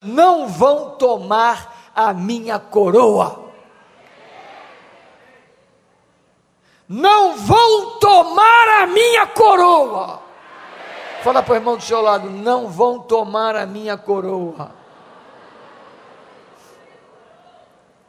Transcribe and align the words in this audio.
não 0.00 0.48
vão 0.48 0.96
tomar 0.96 1.92
a 1.94 2.12
minha 2.14 2.58
coroa. 2.58 3.50
Não 6.88 7.36
vão 7.36 7.98
tomar 7.98 8.82
a 8.82 8.86
minha 8.86 9.26
coroa. 9.26 10.20
Fala 11.22 11.42
para 11.42 11.52
o 11.52 11.56
irmão 11.56 11.76
do 11.76 11.82
seu 11.82 12.00
lado: 12.00 12.30
não 12.30 12.68
vão 12.68 12.98
tomar 12.98 13.54
a 13.54 13.66
minha 13.66 13.96
coroa. 13.96 14.74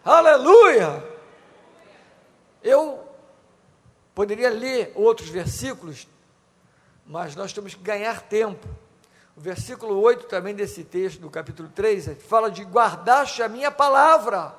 Aleluia! 0.04 1.12
Eu 2.64 3.06
poderia 4.16 4.50
ler 4.50 4.92
outros 4.96 5.30
versículos, 5.30 6.08
mas 7.06 7.36
nós 7.36 7.54
temos 7.54 7.76
que 7.76 7.82
ganhar 7.84 8.22
tempo. 8.22 8.68
O 9.42 9.44
versículo 9.44 10.00
8 10.00 10.28
também 10.28 10.54
desse 10.54 10.84
texto, 10.84 11.20
do 11.20 11.28
capítulo 11.28 11.68
3, 11.68 12.12
fala 12.30 12.52
de 12.52 12.62
guardaste 12.62 13.42
a 13.42 13.50
minha 13.50 13.72
palavra. 13.72 14.54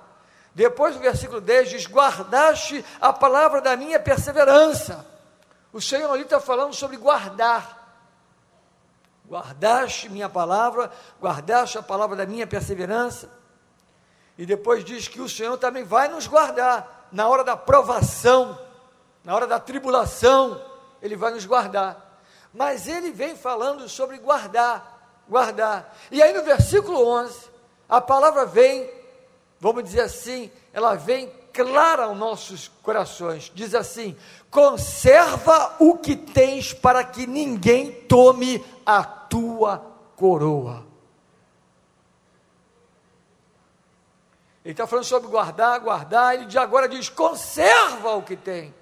Depois 0.52 0.96
o 0.96 0.98
versículo 0.98 1.41
10 1.41 1.70
diz: 1.70 1.86
guardaste 1.86 2.84
a 3.00 3.12
palavra 3.12 3.60
da 3.60 3.77
minha 3.77 4.00
perseverança. 4.00 5.06
O 5.72 5.80
Senhor 5.80 6.10
ali 6.10 6.24
está 6.24 6.41
falando 6.41 6.74
sobre 6.74 6.96
guardar. 6.96 7.80
Guardaste 9.28 10.08
minha 10.08 10.28
palavra, 10.28 10.91
guardaste 11.20 11.78
a 11.78 11.83
palavra 11.83 12.16
da 12.16 12.27
minha 12.27 12.44
perseverança. 12.44 13.30
E 14.36 14.44
depois 14.44 14.84
diz 14.84 15.06
que 15.06 15.20
o 15.20 15.28
Senhor 15.28 15.56
também 15.58 15.84
vai 15.84 16.08
nos 16.08 16.27
guardar 16.27 17.06
na 17.12 17.28
hora 17.28 17.44
da 17.44 17.56
provação, 17.56 18.58
na 19.22 19.33
hora 19.33 19.46
da 19.46 19.60
tribulação, 19.60 20.60
Ele 21.00 21.14
vai 21.14 21.30
nos 21.30 21.46
guardar. 21.46 22.11
Mas 22.52 22.87
Ele 22.87 23.11
vem 23.11 23.37
falando 23.37 23.88
sobre 23.88 24.19
guardar, 24.19 25.23
guardar. 25.29 25.97
E 26.11 26.23
aí 26.23 26.33
no 26.33 26.42
versículo 26.42 27.06
11, 27.06 27.51
a 27.88 28.01
palavra 28.01 28.45
vem, 28.45 28.91
vamos 29.59 29.84
dizer 29.84 30.02
assim, 30.02 30.51
ela 30.73 30.95
vem 30.95 31.33
clara 31.53 32.05
aos 32.05 32.17
nossos 32.17 32.69
corações. 32.83 33.53
Diz 33.55 33.75
assim: 33.75 34.17
conserva 34.50 35.77
o 35.78 35.98
que 35.98 36.17
tens 36.17 36.72
para 36.72 37.05
que 37.05 37.27
ninguém 37.27 37.92
tome 37.92 38.64
a 38.84 39.05
tua 39.05 39.84
coroa. 40.16 40.84
Ele 44.64 44.72
está 44.72 44.87
falando 44.87 45.05
sobre 45.05 45.28
guardar, 45.28 45.81
guardar. 45.81 46.34
Ele 46.34 46.47
de 46.47 46.59
agora 46.59 46.89
diz: 46.89 47.09
conserva 47.09 48.14
o 48.14 48.22
que 48.22 48.37
tem. 48.37 48.75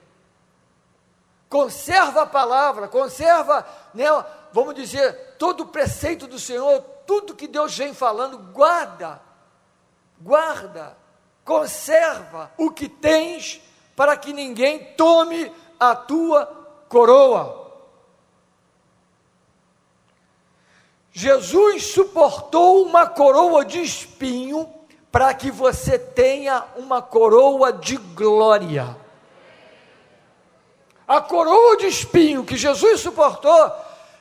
Conserva 1.50 2.22
a 2.22 2.26
palavra, 2.26 2.86
conserva, 2.86 3.66
né, 3.92 4.06
vamos 4.52 4.72
dizer, 4.72 5.34
todo 5.36 5.64
o 5.64 5.66
preceito 5.66 6.28
do 6.28 6.38
Senhor, 6.38 6.80
tudo 7.04 7.34
que 7.34 7.48
Deus 7.48 7.76
vem 7.76 7.92
falando, 7.92 8.38
guarda, 8.38 9.20
guarda, 10.20 10.96
conserva 11.44 12.52
o 12.56 12.70
que 12.70 12.88
tens, 12.88 13.60
para 13.96 14.16
que 14.16 14.32
ninguém 14.32 14.94
tome 14.94 15.52
a 15.78 15.96
tua 15.96 16.46
coroa. 16.88 17.60
Jesus 21.10 21.86
suportou 21.86 22.86
uma 22.86 23.08
coroa 23.08 23.64
de 23.64 23.82
espinho 23.82 24.72
para 25.10 25.34
que 25.34 25.50
você 25.50 25.98
tenha 25.98 26.64
uma 26.76 27.02
coroa 27.02 27.72
de 27.72 27.96
glória. 27.96 28.99
A 31.10 31.20
coroa 31.20 31.76
de 31.76 31.88
espinho 31.88 32.44
que 32.44 32.56
Jesus 32.56 33.00
suportou 33.00 33.72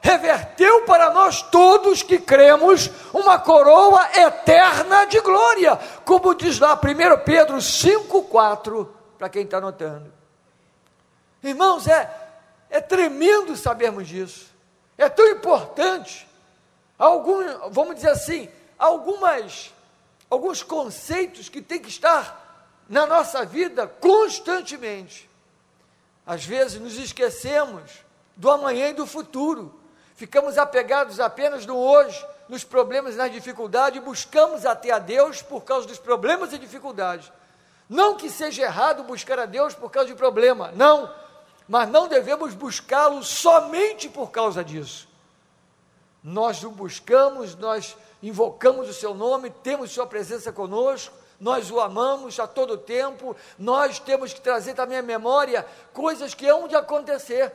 reverteu 0.02 0.86
para 0.86 1.12
nós 1.12 1.40
todos 1.40 2.02
que 2.02 2.18
cremos 2.18 2.90
uma 3.14 3.38
coroa 3.38 4.10
eterna 4.18 5.06
de 5.06 5.22
glória, 5.22 5.78
como 6.04 6.34
diz 6.34 6.58
lá 6.58 6.74
1 6.74 7.24
Pedro 7.24 7.58
5,4, 7.58 8.90
para 9.20 9.30
quem 9.30 9.44
está 9.44 9.60
anotando. 9.60 10.12
Irmãos, 11.44 11.88
é, 11.88 12.10
é 12.72 12.82
tremendo 12.82 13.56
sabermos 13.56 14.08
disso, 14.08 14.48
é 14.98 15.08
tão 15.08 15.28
importante. 15.28 16.28
Algum, 16.98 17.70
vamos 17.70 17.98
dizer 17.98 18.10
assim, 18.10 18.50
algumas 18.80 19.72
alguns 20.28 20.64
conceitos 20.64 21.50
que 21.50 21.62
têm 21.62 21.80
que 21.80 21.90
estar 21.90 22.82
na 22.90 23.06
nossa 23.06 23.46
vida 23.46 23.86
constantemente. 23.86 25.29
Às 26.30 26.46
vezes 26.46 26.80
nos 26.80 26.96
esquecemos 26.96 28.06
do 28.36 28.52
amanhã 28.52 28.90
e 28.90 28.94
do 28.94 29.08
futuro, 29.08 29.74
ficamos 30.14 30.60
apegados 30.60 31.20
apenas 31.20 31.66
no 31.66 31.76
hoje, 31.76 32.24
nos 32.48 32.64
problemas 32.64 33.16
e 33.16 33.18
nas 33.18 33.32
dificuldades, 33.32 33.98
e 33.98 34.06
buscamos 34.06 34.64
até 34.64 34.92
a 34.92 35.00
Deus 35.00 35.42
por 35.42 35.64
causa 35.64 35.88
dos 35.88 35.98
problemas 35.98 36.54
e 36.54 36.60
dificuldades. 36.60 37.32
Não 37.90 38.16
que 38.16 38.30
seja 38.30 38.62
errado 38.62 39.04
buscar 39.06 39.40
a 39.40 39.48
Deus 39.48 39.74
por 39.74 39.90
causa 39.90 40.10
de 40.10 40.14
problema, 40.14 40.72
não, 40.76 41.12
mas 41.68 41.90
não 41.90 42.08
devemos 42.08 42.54
buscá-lo 42.54 43.24
somente 43.24 44.08
por 44.08 44.30
causa 44.30 44.64
disso. 44.64 45.08
Nós 46.24 46.64
o 46.64 46.70
buscamos, 46.70 47.56
nós 47.56 47.98
invocamos 48.22 48.88
o 48.88 48.94
seu 48.94 49.16
nome, 49.16 49.50
temos 49.50 49.90
sua 49.90 50.06
presença 50.06 50.52
conosco, 50.52 51.12
nós 51.40 51.72
o 51.72 51.80
amamos 51.80 52.40
a 52.40 52.48
todo 52.48 52.78
tempo, 52.78 53.36
nós 53.58 54.00
temos 54.00 54.34
que 54.34 54.42
trazer 54.42 54.74
também 54.74 54.98
à 54.98 55.02
memória 55.02 55.66
coisas 55.94 56.34
que 56.34 56.48
hão 56.48 56.68
de 56.68 56.76
acontecer. 56.76 57.54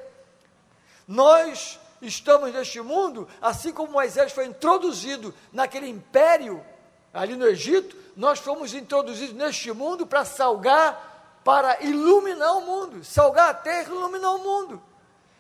Nós 1.07 1.79
estamos 2.01 2.53
neste 2.53 2.81
mundo, 2.81 3.29
assim 3.41 3.73
como 3.73 3.93
Moisés 3.93 4.33
foi 4.33 4.47
introduzido 4.47 5.35
naquele 5.53 5.89
império 5.89 6.65
ali 7.13 7.37
no 7.37 7.47
Egito, 7.47 7.97
nós 8.17 8.41
fomos 8.41 8.75
introduzidos 8.75 9.35
neste 9.35 9.71
mundo 9.73 10.07
para 10.07 10.25
salgar, 10.25 11.41
para 11.45 11.83
iluminar 11.83 12.57
o 12.57 12.63
mundo, 12.63 13.05
salgar 13.05 13.51
a 13.51 13.55
terra 13.55 13.89
e 13.91 13.95
iluminar 13.95 14.35
o 14.35 14.39
mundo. 14.39 14.83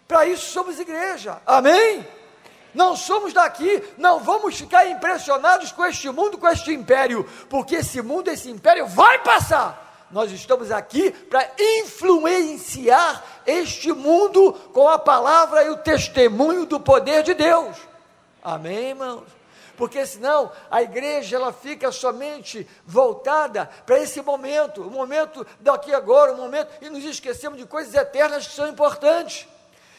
Para 0.07 0.27
isso 0.27 0.53
somos 0.53 0.79
igreja. 0.79 1.41
Amém? 1.47 2.07
Não 2.75 2.97
somos 2.97 3.33
daqui, 3.33 3.83
não 3.97 4.21
vamos 4.21 4.57
ficar 4.57 4.87
impressionados 4.87 5.73
com 5.73 5.85
este 5.85 6.11
mundo, 6.11 6.39
com 6.39 6.49
este 6.49 6.73
império, 6.73 7.29
porque 7.49 7.77
esse 7.77 8.03
mundo, 8.03 8.29
esse 8.29 8.51
império 8.51 8.87
vai 8.87 9.19
passar. 9.21 10.07
Nós 10.11 10.31
estamos 10.31 10.71
aqui 10.71 11.11
para 11.11 11.51
influenciar 11.59 13.43
este 13.47 13.93
mundo 13.93 14.53
com 14.73 14.89
a 14.89 14.99
palavra 14.99 15.65
e 15.65 15.71
o 15.71 15.77
testemunho 15.77 16.67
do 16.67 16.79
poder 16.79 17.23
de 17.23 17.35
Deus. 17.35 17.77
Amém, 18.43 18.91
irmãos? 18.91 19.25
Porque 19.77 20.07
senão 20.07 20.53
a 20.71 20.83
igreja 20.83 21.37
ela 21.37 21.53
fica 21.53 21.91
somente 21.91 22.69
voltada 22.87 23.69
para 23.85 23.99
esse 23.99 24.23
momento, 24.23 24.83
o 24.83 24.91
momento 24.91 25.45
daqui 25.59 25.93
agora, 25.93 26.33
o 26.33 26.37
momento, 26.37 26.71
e 26.81 26.89
nos 26.89 27.05
esquecemos 27.05 27.59
de 27.59 27.67
coisas 27.67 27.93
eternas 27.95 28.47
que 28.47 28.55
são 28.55 28.69
importantes. 28.69 29.49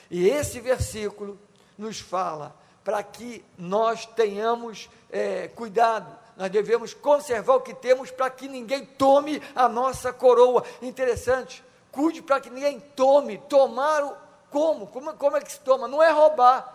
E 0.10 0.30
esse 0.30 0.62
versículo 0.62 1.38
nos 1.78 2.00
fala 2.00 2.56
para 2.86 3.02
que 3.02 3.44
nós 3.58 4.06
tenhamos 4.06 4.88
é, 5.12 5.48
cuidado. 5.48 6.16
Nós 6.38 6.52
devemos 6.52 6.94
conservar 6.94 7.56
o 7.56 7.62
que 7.62 7.74
temos 7.74 8.12
para 8.12 8.30
que 8.30 8.48
ninguém 8.48 8.86
tome 8.86 9.42
a 9.56 9.68
nossa 9.68 10.14
coroa. 10.14 10.64
Interessante. 10.84 11.64
Cuide 11.92 12.22
para 12.22 12.40
que 12.40 12.50
ninguém 12.52 12.80
tome. 12.80 13.40
Tomar 13.40 14.04
o. 14.04 14.16
Como? 14.52 14.86
como? 14.86 15.14
Como 15.16 15.36
é 15.36 15.42
que 15.42 15.52
se 15.52 15.60
toma? 15.62 15.88
Não 15.88 16.02
é 16.02 16.12
roubar, 16.12 16.72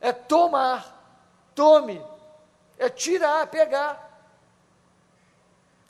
é 0.00 0.12
tomar. 0.12 0.98
Tome. 1.54 2.04
É 2.76 2.88
tirar, 2.88 3.46
pegar. 3.46 4.10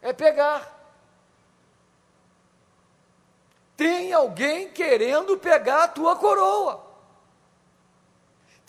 É 0.02 0.12
pegar. 0.12 0.78
Tem 3.74 4.12
alguém 4.12 4.68
querendo 4.70 5.38
pegar 5.38 5.84
a 5.84 5.88
tua 5.88 6.16
coroa. 6.16 6.89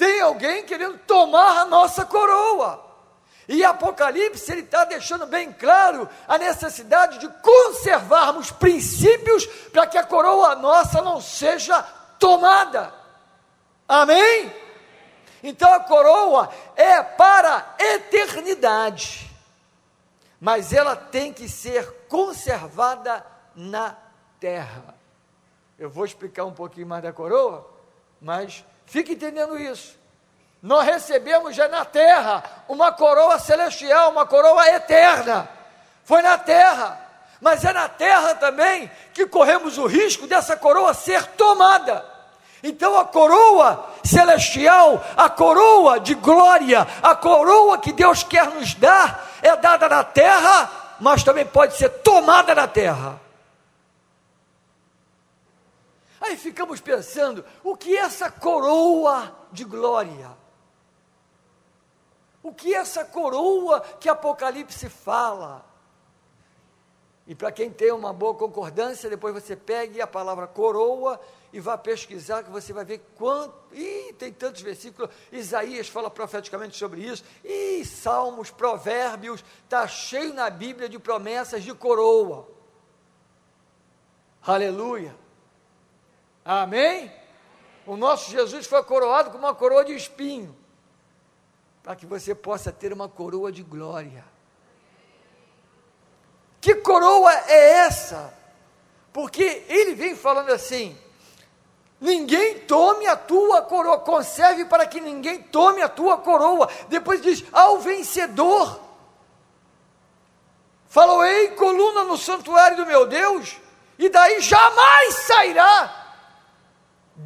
Tem 0.01 0.19
alguém 0.19 0.65
querendo 0.65 0.97
tomar 0.97 1.59
a 1.59 1.65
nossa 1.65 2.03
coroa. 2.03 2.83
E 3.47 3.63
Apocalipse 3.63 4.51
ele 4.51 4.61
está 4.61 4.83
deixando 4.83 5.27
bem 5.27 5.53
claro 5.53 6.09
a 6.27 6.39
necessidade 6.39 7.19
de 7.19 7.27
conservarmos 7.27 8.49
princípios 8.49 9.45
para 9.71 9.85
que 9.85 9.99
a 9.99 10.03
coroa 10.03 10.55
nossa 10.55 11.03
não 11.03 11.21
seja 11.21 11.83
tomada. 12.17 12.91
Amém? 13.87 14.51
Então 15.43 15.71
a 15.71 15.79
coroa 15.79 16.51
é 16.75 17.03
para 17.03 17.57
a 17.57 17.83
eternidade, 17.83 19.29
mas 20.39 20.73
ela 20.73 20.95
tem 20.95 21.31
que 21.31 21.47
ser 21.47 22.07
conservada 22.09 23.23
na 23.55 23.95
terra. 24.39 24.95
Eu 25.77 25.91
vou 25.91 26.05
explicar 26.05 26.45
um 26.45 26.53
pouquinho 26.53 26.87
mais 26.87 27.03
da 27.03 27.13
coroa, 27.13 27.69
mas 28.19 28.65
Fique 28.91 29.13
entendendo 29.13 29.57
isso. 29.57 29.97
Nós 30.61 30.85
recebemos 30.85 31.55
já 31.55 31.69
na 31.69 31.85
terra 31.85 32.43
uma 32.67 32.91
coroa 32.91 33.39
celestial, 33.39 34.11
uma 34.11 34.25
coroa 34.25 34.67
eterna. 34.67 35.47
Foi 36.03 36.21
na 36.21 36.37
terra, 36.37 36.99
mas 37.39 37.63
é 37.63 37.71
na 37.71 37.87
terra 37.87 38.35
também 38.35 38.91
que 39.13 39.25
corremos 39.25 39.77
o 39.77 39.85
risco 39.85 40.27
dessa 40.27 40.57
coroa 40.57 40.93
ser 40.93 41.25
tomada. 41.25 42.03
Então 42.61 42.99
a 42.99 43.05
coroa 43.05 43.89
celestial, 44.03 45.01
a 45.15 45.29
coroa 45.29 45.97
de 45.97 46.13
glória, 46.13 46.85
a 47.01 47.15
coroa 47.15 47.77
que 47.77 47.93
Deus 47.93 48.23
quer 48.23 48.47
nos 48.47 48.73
dar, 48.73 49.25
é 49.41 49.55
dada 49.55 49.87
na 49.87 50.03
terra, 50.03 50.69
mas 50.99 51.23
também 51.23 51.45
pode 51.45 51.77
ser 51.77 51.87
tomada 51.87 52.53
na 52.53 52.67
terra. 52.67 53.17
Aí 56.21 56.37
ficamos 56.37 56.79
pensando, 56.79 57.43
o 57.63 57.75
que 57.75 57.97
é 57.97 58.01
essa 58.01 58.29
coroa 58.29 59.35
de 59.51 59.63
glória? 59.63 60.37
O 62.43 62.53
que 62.53 62.75
é 62.75 62.77
essa 62.77 63.03
coroa 63.03 63.81
que 63.99 64.07
Apocalipse 64.07 64.87
fala? 64.87 65.65
E 67.25 67.33
para 67.33 67.51
quem 67.51 67.71
tem 67.71 67.91
uma 67.91 68.13
boa 68.13 68.35
concordância, 68.35 69.09
depois 69.09 69.33
você 69.33 69.55
pegue 69.55 69.99
a 69.99 70.05
palavra 70.05 70.47
coroa 70.47 71.19
e 71.53 71.59
vá 71.59 71.77
pesquisar, 71.77 72.43
que 72.43 72.49
você 72.49 72.71
vai 72.71 72.85
ver 72.85 72.99
quanto. 73.15 73.53
Ih, 73.71 74.13
tem 74.13 74.31
tantos 74.31 74.61
versículos. 74.61 75.09
Isaías 75.31 75.87
fala 75.87 76.09
profeticamente 76.09 76.77
sobre 76.77 77.01
isso. 77.01 77.23
Ih, 77.43 77.83
Salmos, 77.85 78.51
Provérbios, 78.51 79.43
está 79.63 79.87
cheio 79.87 80.33
na 80.33 80.49
Bíblia 80.49 80.87
de 80.87 80.99
promessas 80.99 81.63
de 81.63 81.73
coroa. 81.73 82.47
Aleluia. 84.43 85.20
Amém? 86.43 87.11
O 87.85 87.95
nosso 87.95 88.31
Jesus 88.31 88.67
foi 88.67 88.83
coroado 88.83 89.31
com 89.31 89.37
uma 89.37 89.53
coroa 89.53 89.85
de 89.85 89.93
espinho, 89.93 90.55
para 91.83 91.95
que 91.95 92.05
você 92.05 92.33
possa 92.33 92.71
ter 92.71 92.93
uma 92.93 93.07
coroa 93.07 93.51
de 93.51 93.63
glória. 93.63 94.23
Que 96.59 96.75
coroa 96.75 97.31
é 97.47 97.79
essa? 97.79 98.33
Porque 99.11 99.65
ele 99.67 99.95
vem 99.95 100.15
falando 100.15 100.51
assim: 100.51 100.97
ninguém 101.99 102.59
tome 102.59 103.07
a 103.07 103.15
tua 103.15 103.63
coroa, 103.63 103.99
conserve 103.99 104.65
para 104.65 104.85
que 104.85 105.01
ninguém 105.01 105.41
tome 105.41 105.81
a 105.81 105.89
tua 105.89 106.17
coroa. 106.17 106.69
Depois 106.87 107.21
diz: 107.21 107.43
ao 107.51 107.79
vencedor. 107.79 108.79
Falou, 110.87 111.23
ei, 111.23 111.51
coluna 111.51 112.03
no 112.03 112.17
santuário 112.17 112.75
do 112.75 112.85
meu 112.85 113.07
Deus, 113.07 113.55
e 113.97 114.09
daí 114.09 114.41
jamais 114.41 115.15
sairá 115.25 116.00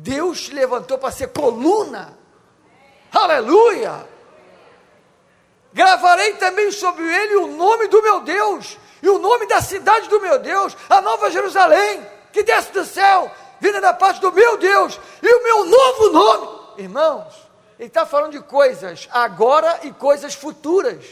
Deus 0.02 0.42
te 0.42 0.54
levantou 0.54 0.98
para 0.98 1.12
ser 1.12 1.28
coluna. 1.28 2.18
Aleluia! 3.12 4.08
Gravarei 5.74 6.34
também 6.36 6.72
sobre 6.72 7.04
ele 7.04 7.36
o 7.36 7.48
nome 7.48 7.88
do 7.88 8.02
meu 8.02 8.22
Deus 8.22 8.78
e 9.02 9.10
o 9.10 9.20
nome 9.20 9.46
da 9.46 9.62
cidade 9.62 10.08
do 10.10 10.22
meu 10.22 10.40
Deus, 10.40 10.76
a 10.90 11.02
Nova 11.02 11.30
Jerusalém, 11.30 12.06
que 12.32 12.44
desce 12.44 12.72
do 12.72 12.86
céu, 12.86 13.30
vinda 13.60 13.80
da 13.80 13.94
parte 13.94 14.20
do 14.20 14.32
meu 14.32 14.58
Deus, 14.58 15.00
e 15.22 15.28
o 15.28 15.44
meu 15.44 15.66
novo 15.66 16.10
nome. 16.10 16.60
Irmãos, 16.78 17.34
ele 17.78 17.88
está 17.88 18.06
falando 18.06 18.32
de 18.32 18.40
coisas 18.40 19.08
agora 19.12 19.82
e 19.84 19.92
coisas 19.92 20.34
futuras 20.34 21.06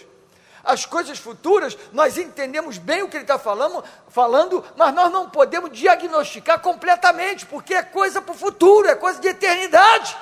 as 0.64 0.86
coisas 0.86 1.20
futuras, 1.20 1.78
nós 1.92 2.18
entendemos 2.18 2.78
bem 2.78 3.04
o 3.04 3.10
que 3.10 3.18
ele 3.18 3.26
está 3.26 3.38
falando, 3.38 3.84
falando, 4.08 4.64
mas 4.78 4.94
nós 4.94 5.12
não 5.12 5.30
podemos 5.30 5.70
diagnosticar 5.78 6.62
completamente, 6.62 7.46
porque 7.46 7.74
é 7.74 7.84
coisa 7.84 8.22
para 8.22 8.32
o 8.32 8.38
futuro, 8.38 8.88
é 8.88 8.96
coisa 8.96 9.20
de 9.20 9.28
eternidade. 9.28 10.16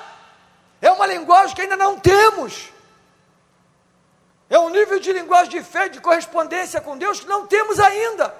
É 0.80 0.90
uma 0.90 1.06
linguagem 1.06 1.54
que 1.54 1.62
ainda 1.62 1.76
não 1.76 1.96
temos. 1.96 2.72
É 4.50 4.58
um 4.58 4.68
nível 4.68 4.98
de 4.98 5.12
linguagem 5.12 5.48
de 5.48 5.62
fé, 5.62 5.88
de 5.88 6.00
correspondência 6.00 6.80
com 6.80 6.98
Deus 6.98 7.20
que 7.20 7.28
não 7.28 7.46
temos 7.46 7.78
ainda. 7.78 8.34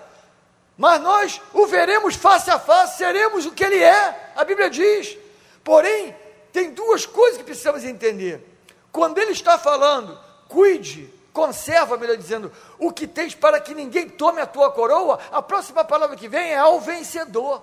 Mas 0.77 1.01
nós 1.01 1.41
o 1.55 1.67
veremos 1.67 2.17
face 2.17 2.51
a 2.51 2.59
face, 2.59 2.99
seremos 2.99 3.47
o 3.47 3.53
que 3.53 3.63
Ele 3.63 3.81
é, 3.81 4.33
a 4.35 4.45
Bíblia 4.45 4.69
diz. 4.69 5.17
Porém, 5.63 6.17
tem 6.53 6.73
duas 6.73 7.07
coisas 7.07 7.39
que 7.39 7.45
precisamos 7.45 7.85
entender. 7.85 8.45
Quando 8.91 9.19
Ele 9.19 9.31
está 9.31 9.57
falando, 9.57 10.19
cuide 10.49 11.22
conserva, 11.33 11.97
melhor 11.97 12.17
dizendo, 12.17 12.53
o 12.79 12.93
que 12.93 13.07
tens 13.07 13.35
para 13.35 13.61
que 13.61 13.75
ninguém 13.75 14.09
tome 14.09 14.41
a 14.41 14.47
tua 14.47 14.71
coroa, 14.71 15.19
a 15.31 15.41
próxima 15.41 15.85
palavra 15.85 16.17
que 16.17 16.29
vem 16.29 16.53
é 16.53 16.59
ao 16.59 16.81
vencedor. 16.81 17.63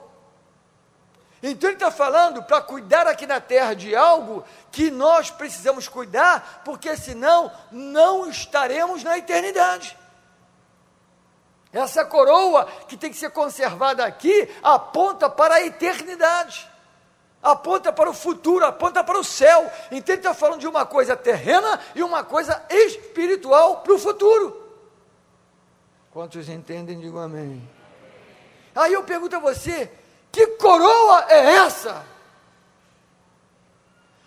Então 1.42 1.69
ele 1.69 1.77
está 1.77 1.89
falando 1.89 2.44
para 2.44 2.62
cuidar 2.62 3.07
aqui 3.07 3.25
na 3.25 3.39
terra 3.39 3.74
de 3.74 3.95
algo 3.95 4.44
que 4.71 4.92
nós 4.92 5.31
precisamos 5.31 5.88
cuidar, 5.88 6.62
porque 6.66 6.98
senão 6.98 7.51
não 7.71 8.30
estaremos 8.30 9.04
na 9.04 9.18
eternidade. 9.18 9.98
Essa 11.71 12.04
coroa 12.04 12.66
que 12.88 12.98
tem 12.98 13.12
que 13.12 13.18
ser 13.18 13.30
conservada 13.30 14.04
aqui 14.04 14.50
aponta 14.62 15.30
para 15.30 15.56
a 15.56 15.66
eternidade 15.66 16.69
aponta 17.41 17.91
para 17.91 18.09
o 18.09 18.13
futuro, 18.13 18.65
aponta 18.65 19.03
para 19.03 19.18
o 19.18 19.24
céu. 19.24 19.71
Então 19.91 20.13
ele 20.13 20.19
está 20.19 20.33
falando 20.33 20.59
de 20.59 20.68
uma 20.68 20.86
coisa 20.86 21.15
terrena 21.15 21.80
e 21.95 22.03
uma 22.03 22.24
coisa 22.24 22.63
espiritual 22.69 23.81
para 23.81 23.94
o 23.94 24.00
futuro. 24.00 24.69
Quantos 26.12 26.50
entendem, 26.50 27.00
digam 27.00 27.19
amém. 27.19 27.68
Aí 28.75 28.94
eu 28.94 29.03
pergunto 29.03 29.36
a 29.36 29.39
você: 29.39 29.91
que 30.31 30.47
coroa 30.47 31.25
é 31.30 31.56
essa? 31.56 32.06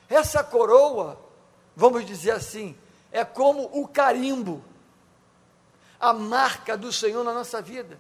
Essa 0.09 0.45
coroa, 0.45 1.19
vamos 1.75 2.05
dizer 2.05 2.33
assim, 2.33 2.77
é 3.11 3.25
como 3.25 3.71
o 3.73 3.89
carimbo, 3.89 4.63
a 5.99 6.13
marca 6.13 6.77
do 6.77 6.93
Senhor 6.93 7.25
na 7.25 7.33
nossa 7.33 7.63
vida 7.63 7.99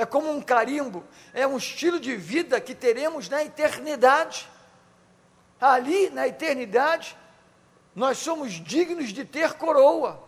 é 0.00 0.06
como 0.06 0.30
um 0.30 0.40
carimbo, 0.40 1.04
é 1.34 1.46
um 1.46 1.58
estilo 1.58 2.00
de 2.00 2.16
vida 2.16 2.58
que 2.58 2.74
teremos 2.74 3.28
na 3.28 3.44
eternidade. 3.44 4.48
Ali, 5.60 6.08
na 6.08 6.26
eternidade, 6.26 7.14
nós 7.94 8.16
somos 8.16 8.52
dignos 8.52 9.12
de 9.12 9.26
ter 9.26 9.52
coroa. 9.52 10.18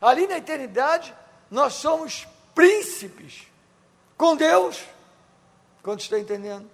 Ali 0.00 0.28
na 0.28 0.38
eternidade, 0.38 1.12
nós 1.50 1.74
somos 1.74 2.28
príncipes 2.54 3.48
com 4.16 4.36
Deus. 4.36 4.80
Quanto 5.82 6.02
está 6.02 6.16
entendendo? 6.16 6.70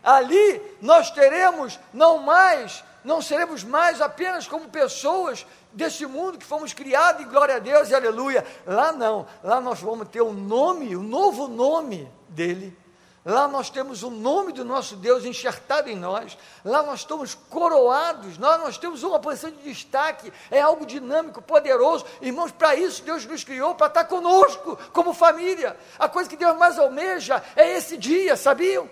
Ali 0.00 0.62
nós 0.80 1.10
teremos 1.10 1.80
não 1.92 2.18
mais, 2.18 2.84
não 3.04 3.22
seremos 3.22 3.64
mais 3.64 4.00
apenas 4.00 4.46
como 4.46 4.68
pessoas 4.68 5.46
deste 5.72 6.06
mundo 6.06 6.38
que 6.38 6.44
fomos 6.44 6.72
criados, 6.72 7.22
e 7.22 7.24
glória 7.24 7.56
a 7.56 7.58
Deus 7.58 7.90
e 7.90 7.94
aleluia. 7.94 8.44
Lá 8.66 8.92
não, 8.92 9.26
lá 9.42 9.60
nós 9.60 9.80
vamos 9.80 10.08
ter 10.08 10.20
o 10.20 10.28
um 10.28 10.32
nome, 10.32 10.96
o 10.96 11.00
um 11.00 11.02
novo 11.02 11.48
nome 11.48 12.10
dele. 12.28 12.76
Lá 13.24 13.46
nós 13.46 13.68
temos 13.68 14.02
o 14.02 14.10
nome 14.10 14.54
do 14.54 14.64
nosso 14.64 14.96
Deus 14.96 15.24
enxertado 15.24 15.90
em 15.90 15.94
nós. 15.94 16.38
Lá 16.64 16.82
nós 16.82 17.00
estamos 17.00 17.34
coroados. 17.34 18.38
Lá 18.38 18.56
nós 18.56 18.78
temos 18.78 19.02
uma 19.02 19.18
posição 19.18 19.50
de 19.50 19.58
destaque. 19.58 20.32
É 20.50 20.62
algo 20.62 20.86
dinâmico, 20.86 21.42
poderoso. 21.42 22.06
Irmãos, 22.22 22.52
para 22.52 22.74
isso 22.74 23.02
Deus 23.02 23.26
nos 23.26 23.44
criou, 23.44 23.74
para 23.74 23.88
estar 23.88 24.04
conosco, 24.04 24.78
como 24.94 25.12
família. 25.12 25.76
A 25.98 26.08
coisa 26.08 26.30
que 26.30 26.38
Deus 26.38 26.56
mais 26.56 26.78
almeja 26.78 27.42
é 27.54 27.76
esse 27.76 27.98
dia, 27.98 28.34
sabiam? 28.34 28.88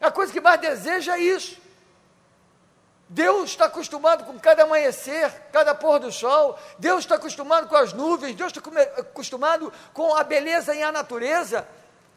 A 0.00 0.10
coisa 0.10 0.32
que 0.32 0.40
mais 0.40 0.58
deseja 0.58 1.18
é 1.18 1.20
isso. 1.20 1.60
Deus 3.12 3.50
está 3.50 3.64
acostumado 3.64 4.24
com 4.24 4.38
cada 4.38 4.62
amanhecer, 4.62 5.32
cada 5.50 5.74
pôr 5.74 5.98
do 5.98 6.12
sol. 6.12 6.56
Deus 6.78 7.00
está 7.00 7.16
acostumado 7.16 7.66
com 7.66 7.74
as 7.74 7.92
nuvens. 7.92 8.36
Deus 8.36 8.52
está 8.52 8.60
acostumado 9.00 9.72
com 9.92 10.14
a 10.14 10.22
beleza 10.22 10.76
e 10.76 10.80
a 10.80 10.92
natureza. 10.92 11.66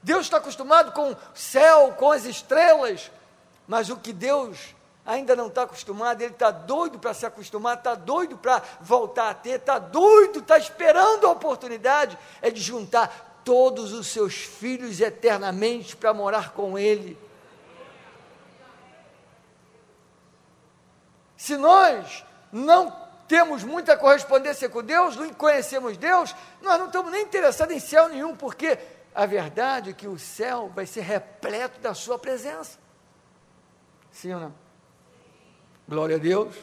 Deus 0.03 0.27
está 0.27 0.37
acostumado 0.37 0.91
com 0.91 1.13
o 1.13 1.17
céu, 1.33 1.95
com 1.97 2.11
as 2.11 2.25
estrelas. 2.25 3.09
Mas 3.67 3.89
o 3.89 3.97
que 3.97 4.13
Deus 4.13 4.75
ainda 5.03 5.35
não 5.35 5.47
está 5.47 5.63
acostumado, 5.63 6.21
Ele 6.21 6.31
está 6.31 6.51
doido 6.51 6.99
para 6.99 7.15
se 7.15 7.25
acostumar, 7.25 7.77
está 7.77 7.95
doido 7.95 8.37
para 8.37 8.61
voltar 8.79 9.31
a 9.31 9.33
ter, 9.33 9.59
está 9.59 9.79
doido, 9.79 10.41
está 10.41 10.59
esperando 10.59 11.25
a 11.25 11.31
oportunidade, 11.31 12.15
é 12.39 12.51
de 12.51 12.61
juntar 12.61 13.41
todos 13.43 13.93
os 13.93 14.05
seus 14.05 14.35
filhos 14.35 15.01
eternamente 15.01 15.95
para 15.95 16.13
morar 16.13 16.51
com 16.51 16.77
Ele. 16.77 17.17
Se 21.43 21.57
nós 21.57 22.23
não 22.53 22.89
temos 23.27 23.65
muita 23.65 23.97
correspondência 23.97 24.69
com 24.69 24.81
Deus, 24.81 25.17
não 25.17 25.29
conhecemos 25.33 25.97
Deus, 25.97 26.33
nós 26.61 26.79
não 26.79 26.85
estamos 26.85 27.11
nem 27.11 27.23
interessados 27.23 27.75
em 27.75 27.81
céu 27.81 28.07
nenhum, 28.07 28.33
porque 28.33 28.79
a 29.13 29.25
verdade 29.25 29.89
é 29.89 29.93
que 29.93 30.07
o 30.07 30.17
céu 30.17 30.71
vai 30.73 30.85
ser 30.85 31.01
repleto 31.01 31.81
da 31.81 31.93
sua 31.93 32.17
presença. 32.17 32.79
Sim 34.09 34.35
ou 34.35 34.39
não? 34.39 34.55
Glória 35.85 36.15
a 36.15 36.19
Deus. 36.19 36.55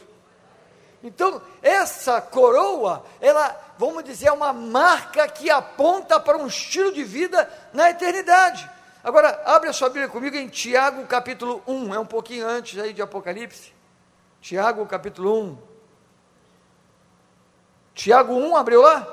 Então, 1.03 1.39
essa 1.61 2.19
coroa, 2.19 3.05
ela, 3.21 3.55
vamos 3.77 4.03
dizer, 4.03 4.29
é 4.29 4.31
uma 4.31 4.51
marca 4.51 5.27
que 5.27 5.51
aponta 5.51 6.19
para 6.19 6.39
um 6.39 6.47
estilo 6.47 6.91
de 6.91 7.03
vida 7.03 7.47
na 7.71 7.91
eternidade. 7.91 8.67
Agora, 9.03 9.43
abre 9.45 9.69
a 9.69 9.73
sua 9.73 9.89
Bíblia 9.89 10.09
comigo 10.09 10.35
em 10.35 10.47
Tiago 10.47 11.05
capítulo 11.05 11.61
1, 11.67 11.93
é 11.93 11.99
um 11.99 12.05
pouquinho 12.07 12.47
antes 12.47 12.79
aí 12.79 12.93
de 12.93 13.01
Apocalipse. 13.03 13.79
Tiago 14.41 14.87
capítulo 14.87 15.39
1. 15.39 15.57
Tiago 17.93 18.33
1, 18.33 18.55
abriu 18.57 18.81
lá? 18.81 19.07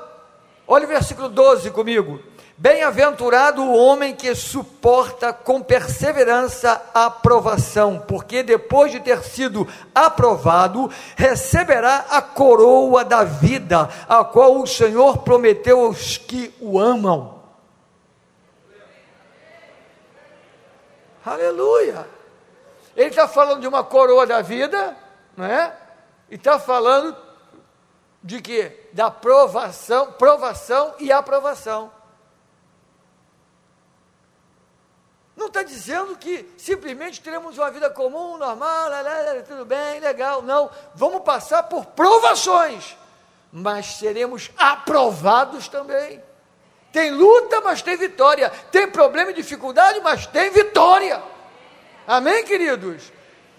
Olha 0.67 0.87
o 0.87 0.89
versículo 0.89 1.29
12 1.29 1.71
comigo. 1.71 2.19
Bem-aventurado 2.57 3.63
o 3.63 3.77
homem 3.77 4.17
que 4.17 4.35
suporta 4.35 5.33
com 5.33 5.63
perseverança 5.63 6.83
a 6.95 7.11
provação, 7.11 8.01
porque 8.01 8.43
depois 8.43 8.91
de 8.91 9.01
ter 9.01 9.23
sido 9.23 9.69
aprovado, 9.95 10.91
receberá 11.15 12.07
a 12.11 12.23
coroa 12.23 13.05
da 13.05 13.23
vida, 13.23 13.89
a 14.09 14.25
qual 14.25 14.59
o 14.59 14.67
Senhor 14.67 15.19
prometeu 15.19 15.85
aos 15.85 16.17
que 16.17 16.53
o 16.59 16.81
amam. 16.81 17.39
Aleluia! 21.25 22.09
Ele 22.97 23.11
está 23.11 23.29
falando 23.29 23.61
de 23.61 23.69
uma 23.69 23.85
coroa 23.85 24.27
da 24.27 24.41
vida, 24.41 24.97
não 25.39 25.45
é? 25.45 25.73
E 26.29 26.35
está 26.35 26.59
falando 26.59 27.17
de 28.21 28.43
quê? 28.43 28.89
Da 28.93 29.09
provação, 29.09 30.11
provação 30.13 30.97
e 30.99 31.13
aprovação. 31.13 31.93
Não 35.37 35.47
está 35.47 35.63
dizendo 35.63 36.17
que 36.17 36.53
simplesmente 36.59 37.21
teremos 37.21 37.57
uma 37.57 37.71
vida 37.71 37.89
comum, 37.89 38.37
normal, 38.37 38.91
lá, 38.91 39.01
lá, 39.01 39.21
lá, 39.21 39.43
tudo 39.47 39.65
bem, 39.65 40.01
legal. 40.01 40.43
Não, 40.43 40.69
vamos 40.93 41.23
passar 41.23 41.63
por 41.63 41.87
provações, 41.87 42.97
mas 43.53 43.87
seremos 43.95 44.51
aprovados 44.59 45.69
também. 45.69 46.21
Tem 46.93 47.13
luta, 47.13 47.61
mas 47.61 47.81
tem 47.81 47.97
vitória. 47.97 48.51
Tem 48.73 48.91
problema 48.91 49.31
e 49.31 49.35
dificuldade, 49.35 50.01
mas 50.01 50.27
tem 50.27 50.51
vitória. 50.51 51.23
Amém, 52.09 52.45
queridos? 52.45 53.13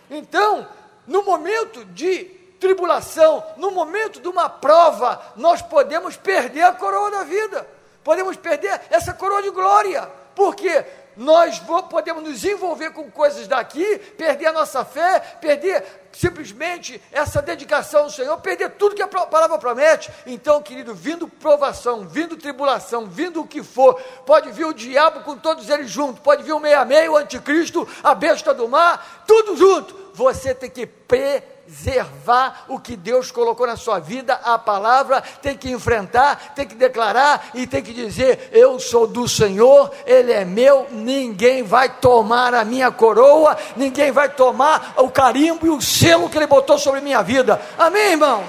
Então, 0.09 0.67
no 1.09 1.23
momento 1.23 1.83
de 1.85 2.25
tribulação, 2.59 3.43
no 3.57 3.71
momento 3.71 4.21
de 4.21 4.27
uma 4.27 4.47
prova, 4.47 5.19
nós 5.35 5.59
podemos 5.59 6.15
perder 6.15 6.61
a 6.61 6.71
coroa 6.71 7.09
da 7.09 7.23
vida. 7.23 7.67
Podemos 8.03 8.37
perder 8.37 8.79
essa 8.91 9.11
coroa 9.11 9.41
de 9.41 9.49
glória. 9.49 10.07
Por 10.35 10.55
quê? 10.55 10.85
nós 11.19 11.61
podemos 11.89 12.23
nos 12.23 12.45
envolver 12.45 12.91
com 12.91 13.11
coisas 13.11 13.45
daqui, 13.45 13.97
perder 14.17 14.47
a 14.47 14.53
nossa 14.53 14.85
fé, 14.85 15.19
perder 15.19 15.83
simplesmente 16.13 17.01
essa 17.11 17.41
dedicação 17.41 18.03
ao 18.03 18.09
Senhor, 18.09 18.37
perder 18.37 18.69
tudo 18.71 18.95
que 18.95 19.01
a 19.01 19.07
palavra 19.07 19.57
promete. 19.57 20.09
Então, 20.25 20.63
querido, 20.63 20.95
vindo 20.95 21.27
provação, 21.27 22.07
vindo 22.07 22.37
tribulação, 22.37 23.05
vindo 23.05 23.41
o 23.41 23.47
que 23.47 23.61
for, 23.61 24.01
pode 24.25 24.49
vir 24.53 24.65
o 24.65 24.73
diabo 24.73 25.19
com 25.25 25.37
todos 25.37 25.69
eles 25.69 25.91
juntos, 25.91 26.21
pode 26.21 26.41
vir 26.41 26.53
o 26.53 26.59
meia-meia, 26.59 27.11
o 27.11 27.17
anticristo, 27.17 27.85
a 28.01 28.15
besta 28.15 28.53
do 28.53 28.69
mar, 28.69 29.25
tudo 29.27 29.57
junto. 29.57 30.08
Você 30.19 30.53
tem 30.53 30.69
que 30.69 30.85
pre 30.85 31.41
preservar 31.69 32.65
o 32.67 32.79
que 32.79 32.95
Deus 32.95 33.31
colocou 33.31 33.67
na 33.67 33.77
sua 33.77 33.99
vida, 33.99 34.33
a 34.43 34.57
palavra, 34.57 35.21
tem 35.21 35.55
que 35.55 35.69
enfrentar, 35.69 36.53
tem 36.55 36.67
que 36.67 36.73
declarar 36.73 37.51
e 37.53 37.67
tem 37.67 37.83
que 37.83 37.93
dizer: 37.93 38.49
Eu 38.51 38.79
sou 38.79 39.05
do 39.05 39.27
Senhor, 39.29 39.91
Ele 40.05 40.33
é 40.33 40.43
meu, 40.43 40.87
ninguém 40.89 41.61
vai 41.61 41.87
tomar 41.87 42.53
a 42.55 42.65
minha 42.65 42.91
coroa, 42.91 43.55
ninguém 43.75 44.11
vai 44.11 44.29
tomar 44.29 44.95
o 44.97 45.09
carimbo 45.09 45.65
e 45.67 45.69
o 45.69 45.81
selo 45.81 46.29
que 46.29 46.37
Ele 46.37 46.47
botou 46.47 46.77
sobre 46.79 47.01
minha 47.01 47.21
vida. 47.21 47.61
Amém, 47.77 48.13
irmãos? 48.13 48.47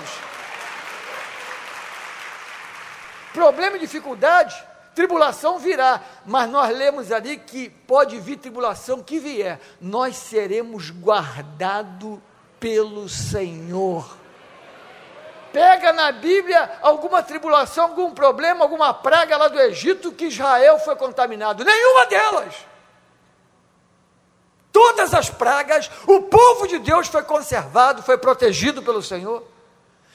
Problema 3.35 3.77
e 3.77 3.81
dificuldade, 3.81 4.57
tribulação 4.95 5.59
virá, 5.59 6.01
mas 6.27 6.49
nós 6.51 6.77
lemos 6.77 7.11
ali 7.13 7.37
que 7.37 7.71
pode 7.71 8.19
vir 8.21 8.37
tribulação 8.37 9.03
que 9.03 9.19
vier, 9.19 9.61
nós 9.81 10.17
seremos 10.17 10.91
guardados 10.91 12.19
pelo 12.59 13.09
Senhor. 13.09 14.19
Pega 15.53 15.93
na 15.93 16.13
Bíblia 16.13 16.79
alguma 16.81 17.23
tribulação, 17.23 17.85
algum 17.85 18.13
problema, 18.13 18.65
alguma 18.65 18.95
praga 18.95 19.37
lá 19.37 19.49
do 19.49 19.59
Egito 19.59 20.13
que 20.13 20.27
Israel 20.27 20.79
foi 20.79 20.95
contaminado. 20.95 21.65
Nenhuma 21.65 22.07
delas. 22.07 22.55
Todas 24.73 25.13
as 25.13 25.29
pragas, 25.29 25.91
o 26.07 26.23
povo 26.23 26.69
de 26.69 26.79
Deus 26.79 27.09
foi 27.09 27.25
conservado, 27.25 28.03
foi 28.03 28.17
protegido 28.17 28.83
pelo 28.83 29.03
Senhor. 29.03 29.43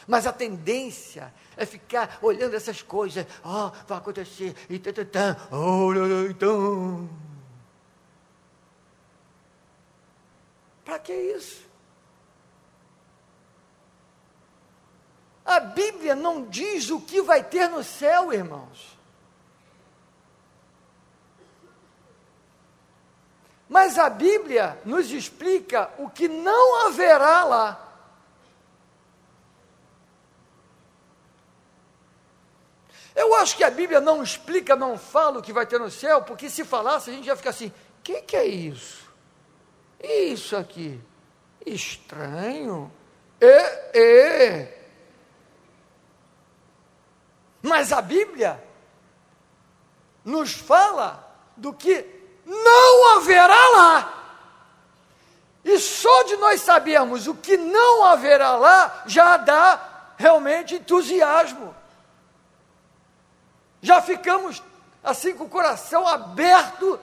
Mas 0.07 0.25
a 0.25 0.31
tendência 0.31 1.33
é 1.57 1.65
ficar 1.65 2.19
olhando 2.21 2.55
essas 2.55 2.81
coisas, 2.81 3.25
ó, 3.43 3.67
oh, 3.67 3.85
vai 3.87 3.97
acontecer, 3.97 4.55
e 4.69 4.79
tã, 4.79 4.93
tã, 4.93 5.05
tã, 5.05 5.37
oh, 5.51 5.93
então. 6.29 7.09
Para 10.83 10.99
que 10.99 11.13
isso? 11.13 11.65
A 15.45 15.59
Bíblia 15.59 16.15
não 16.15 16.45
diz 16.45 16.89
o 16.89 16.99
que 16.99 17.21
vai 17.21 17.43
ter 17.43 17.69
no 17.69 17.83
céu, 17.83 18.33
irmãos. 18.33 18.95
Mas 23.69 23.97
a 23.97 24.09
Bíblia 24.09 24.79
nos 24.85 25.11
explica 25.11 25.91
o 25.97 26.09
que 26.09 26.27
não 26.27 26.87
haverá 26.87 27.43
lá. 27.43 27.84
Eu 33.15 33.33
acho 33.35 33.55
que 33.55 33.63
a 33.63 33.69
Bíblia 33.69 34.01
não 34.01 34.21
explica, 34.21 34.75
não 34.75 34.97
fala 34.97 35.39
o 35.39 35.41
que 35.41 35.53
vai 35.53 35.65
ter 35.65 35.79
no 35.79 35.89
céu, 35.89 36.21
porque 36.21 36.49
se 36.49 36.65
falasse 36.65 37.09
a 37.09 37.13
gente 37.13 37.27
ia 37.27 37.35
ficar 37.35 37.51
assim: 37.51 37.67
o 37.67 38.01
que, 38.03 38.21
que 38.21 38.35
é 38.35 38.45
isso? 38.45 39.09
Isso 40.03 40.55
aqui? 40.55 40.99
Estranho. 41.65 42.91
É, 43.39 43.99
é. 43.99 44.87
Mas 47.61 47.91
a 47.91 48.01
Bíblia 48.01 48.61
nos 50.23 50.53
fala 50.53 51.25
do 51.55 51.73
que 51.73 52.05
não 52.45 53.17
haverá 53.17 53.69
lá. 53.69 54.11
E 55.63 55.79
só 55.79 56.23
de 56.23 56.35
nós 56.35 56.61
sabermos 56.61 57.27
o 57.27 57.33
que 57.33 57.57
não 57.57 58.03
haverá 58.03 58.55
lá 58.55 59.03
já 59.07 59.37
dá 59.37 60.13
realmente 60.17 60.75
entusiasmo. 60.75 61.75
Já 63.85 64.01
ficamos 64.01 64.63
assim 65.03 65.35
com 65.35 65.43
o 65.43 65.49
coração 65.49 66.07
aberto 66.07 66.99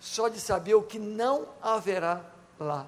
só 0.00 0.26
de 0.28 0.40
saber 0.40 0.74
o 0.74 0.82
que 0.82 0.98
não 0.98 1.46
haverá 1.62 2.20
lá. 2.58 2.84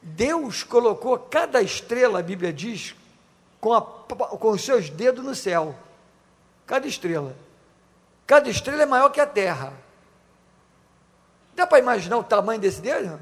Deus 0.00 0.62
colocou 0.62 1.18
cada 1.18 1.60
estrela, 1.60 2.20
a 2.20 2.22
Bíblia 2.22 2.52
diz, 2.52 2.94
com, 3.60 3.74
a, 3.74 3.82
com 3.82 4.50
os 4.50 4.64
seus 4.64 4.88
dedos 4.88 5.24
no 5.24 5.34
céu. 5.34 5.74
Cada 6.64 6.86
estrela. 6.86 7.34
Cada 8.24 8.48
estrela 8.48 8.84
é 8.84 8.86
maior 8.86 9.08
que 9.08 9.20
a 9.20 9.26
terra. 9.26 9.72
Dá 11.56 11.66
para 11.66 11.80
imaginar 11.80 12.18
o 12.18 12.22
tamanho 12.22 12.60
desse 12.60 12.80
dedo? 12.80 13.20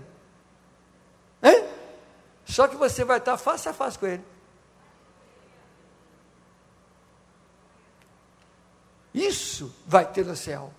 Hein? 1.43 1.67
Só 2.45 2.69
que 2.69 2.77
você 2.77 3.03
vai 3.03 3.17
estar 3.17 3.39
face 3.39 3.67
a 3.67 3.73
face 3.73 3.99
com 3.99 4.07
ele. 4.07 4.36
Isso 9.17 9.75
vai 9.87 10.05
ter 10.05 10.27
no 10.27 10.37
céu. 10.37 10.71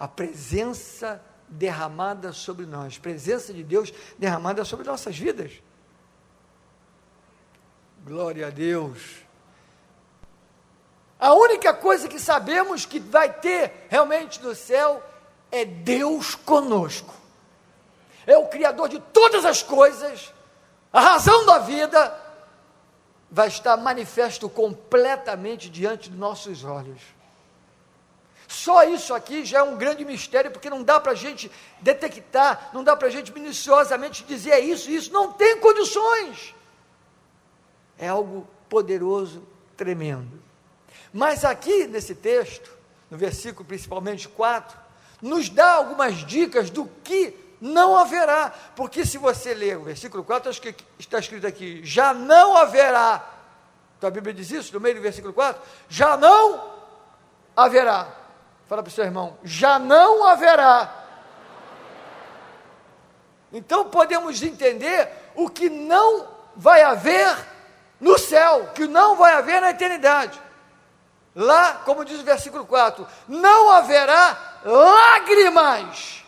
A 0.00 0.08
presença 0.08 1.22
derramada 1.46 2.32
sobre 2.32 2.64
nós, 2.64 2.96
presença 2.96 3.52
de 3.52 3.62
Deus 3.62 3.92
derramada 4.18 4.64
sobre 4.64 4.86
nossas 4.86 5.18
vidas. 5.18 5.52
Glória 8.02 8.46
a 8.46 8.50
Deus. 8.50 9.26
A 11.20 11.34
única 11.34 11.74
coisa 11.74 12.08
que 12.08 12.18
sabemos 12.18 12.86
que 12.86 12.98
vai 12.98 13.30
ter 13.30 13.86
realmente 13.90 14.42
no 14.42 14.54
céu 14.54 15.02
é 15.52 15.66
Deus 15.66 16.34
conosco. 16.34 17.12
É 18.26 18.38
o 18.38 18.46
Criador 18.46 18.88
de 18.88 19.00
todas 19.00 19.44
as 19.44 19.62
coisas, 19.62 20.32
a 20.90 21.00
razão 21.00 21.44
da 21.44 21.58
vida, 21.58 22.18
vai 23.30 23.48
estar 23.48 23.76
manifesto 23.76 24.48
completamente 24.48 25.68
diante 25.68 26.08
dos 26.08 26.18
nossos 26.18 26.64
olhos. 26.64 27.17
Só 28.48 28.82
isso 28.84 29.12
aqui 29.12 29.44
já 29.44 29.58
é 29.58 29.62
um 29.62 29.76
grande 29.76 30.06
mistério, 30.06 30.50
porque 30.50 30.70
não 30.70 30.82
dá 30.82 30.98
para 30.98 31.12
a 31.12 31.14
gente 31.14 31.52
detectar, 31.82 32.70
não 32.72 32.82
dá 32.82 32.96
para 32.96 33.08
a 33.08 33.10
gente 33.10 33.30
minuciosamente 33.30 34.24
dizer 34.24 34.52
é 34.52 34.60
isso, 34.60 34.90
isso, 34.90 35.12
não 35.12 35.30
tem 35.30 35.60
condições. 35.60 36.54
É 37.98 38.08
algo 38.08 38.48
poderoso, 38.66 39.46
tremendo. 39.76 40.42
Mas 41.12 41.44
aqui 41.44 41.86
nesse 41.86 42.14
texto, 42.14 42.70
no 43.10 43.18
versículo 43.18 43.66
principalmente 43.66 44.26
4, 44.26 44.78
nos 45.20 45.50
dá 45.50 45.74
algumas 45.74 46.14
dicas 46.14 46.70
do 46.70 46.86
que 47.04 47.36
não 47.60 47.98
haverá. 47.98 48.54
Porque 48.74 49.04
se 49.04 49.18
você 49.18 49.52
ler 49.52 49.76
o 49.76 49.84
versículo 49.84 50.24
4, 50.24 50.48
acho 50.48 50.62
que 50.62 50.74
está 50.98 51.18
escrito 51.18 51.46
aqui: 51.46 51.84
já 51.84 52.14
não 52.14 52.56
haverá. 52.56 53.28
Então 53.98 54.08
a 54.08 54.10
Bíblia 54.10 54.32
diz 54.32 54.50
isso 54.50 54.72
no 54.72 54.80
meio 54.80 54.94
do 54.94 55.02
versículo 55.02 55.34
4: 55.34 55.60
já 55.86 56.16
não 56.16 56.72
haverá. 57.54 58.17
Fala 58.68 58.82
para 58.82 58.90
o 58.90 58.92
seu 58.92 59.04
irmão: 59.04 59.38
já 59.42 59.78
não 59.78 60.24
haverá. 60.24 60.94
Então 63.50 63.86
podemos 63.86 64.42
entender 64.42 65.10
o 65.34 65.48
que 65.48 65.70
não 65.70 66.28
vai 66.54 66.82
haver 66.82 67.34
no 67.98 68.18
céu, 68.18 68.70
que 68.74 68.86
não 68.86 69.16
vai 69.16 69.32
haver 69.32 69.60
na 69.60 69.70
eternidade. 69.70 70.38
Lá, 71.34 71.74
como 71.84 72.04
diz 72.04 72.20
o 72.20 72.24
versículo 72.24 72.66
4, 72.66 73.06
não 73.26 73.70
haverá 73.70 74.60
lágrimas. 74.64 76.24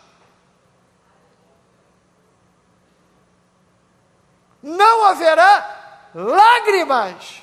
Não 4.63 5.05
haverá 5.05 6.09
lágrimas. 6.15 7.43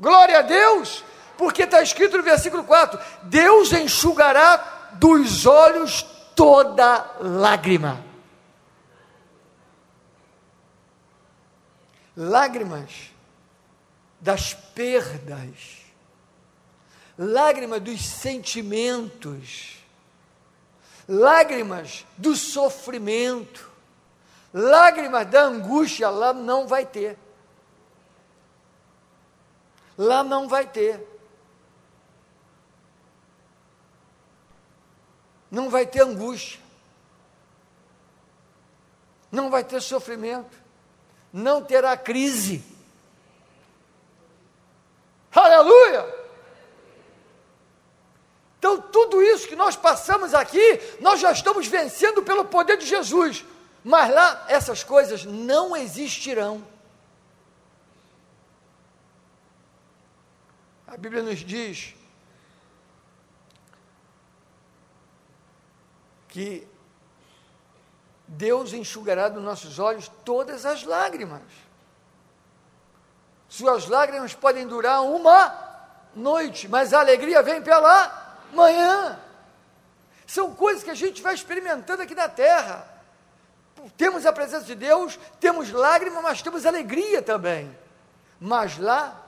Glória 0.00 0.40
a 0.40 0.42
Deus, 0.42 1.04
porque 1.36 1.62
está 1.62 1.82
escrito 1.82 2.16
no 2.16 2.22
versículo 2.22 2.64
4: 2.64 2.98
Deus 3.24 3.72
enxugará 3.72 4.90
dos 4.94 5.46
olhos 5.46 6.02
toda 6.34 7.16
lágrima. 7.20 8.04
Lágrimas 12.16 13.10
das 14.20 14.54
perdas, 14.54 15.82
lágrimas 17.18 17.80
dos 17.80 18.04
sentimentos, 18.04 19.78
lágrimas 21.08 22.04
do 22.16 22.36
sofrimento, 22.36 23.68
lágrimas 24.52 25.26
da 25.26 25.42
angústia, 25.42 26.10
lá 26.10 26.32
não 26.32 26.66
vai 26.66 26.84
ter. 26.84 27.18
Lá 29.96 30.22
não 30.22 30.48
vai 30.48 30.66
ter. 30.66 31.11
Não 35.52 35.68
vai 35.68 35.84
ter 35.84 36.00
angústia. 36.00 36.58
Não 39.30 39.50
vai 39.50 39.62
ter 39.62 39.82
sofrimento. 39.82 40.56
Não 41.30 41.62
terá 41.62 41.94
crise. 41.94 42.64
Aleluia! 45.30 46.22
Então, 48.58 48.80
tudo 48.80 49.22
isso 49.22 49.46
que 49.46 49.54
nós 49.54 49.76
passamos 49.76 50.32
aqui, 50.32 50.80
nós 51.00 51.20
já 51.20 51.30
estamos 51.30 51.66
vencendo 51.66 52.22
pelo 52.22 52.46
poder 52.46 52.78
de 52.78 52.86
Jesus. 52.86 53.44
Mas 53.84 54.10
lá, 54.10 54.46
essas 54.48 54.82
coisas 54.82 55.26
não 55.26 55.76
existirão. 55.76 56.66
A 60.86 60.96
Bíblia 60.96 61.22
nos 61.22 61.40
diz 61.40 61.94
que 66.32 66.66
Deus 68.26 68.72
enxugará 68.72 69.28
dos 69.28 69.44
nossos 69.44 69.78
olhos 69.78 70.10
todas 70.24 70.64
as 70.64 70.82
lágrimas. 70.82 71.42
Suas 73.50 73.86
lágrimas 73.86 74.32
podem 74.32 74.66
durar 74.66 75.02
uma 75.02 75.54
noite, 76.16 76.66
mas 76.68 76.94
a 76.94 77.00
alegria 77.00 77.42
vem 77.42 77.60
pela 77.60 78.38
manhã. 78.50 79.20
São 80.26 80.54
coisas 80.54 80.82
que 80.82 80.88
a 80.88 80.94
gente 80.94 81.20
vai 81.20 81.34
experimentando 81.34 82.00
aqui 82.00 82.14
na 82.14 82.30
terra. 82.30 82.88
Temos 83.98 84.24
a 84.24 84.32
presença 84.32 84.64
de 84.64 84.74
Deus, 84.74 85.18
temos 85.38 85.70
lágrimas, 85.70 86.22
mas 86.22 86.40
temos 86.40 86.64
alegria 86.64 87.20
também. 87.20 87.76
Mas 88.40 88.78
lá 88.78 89.20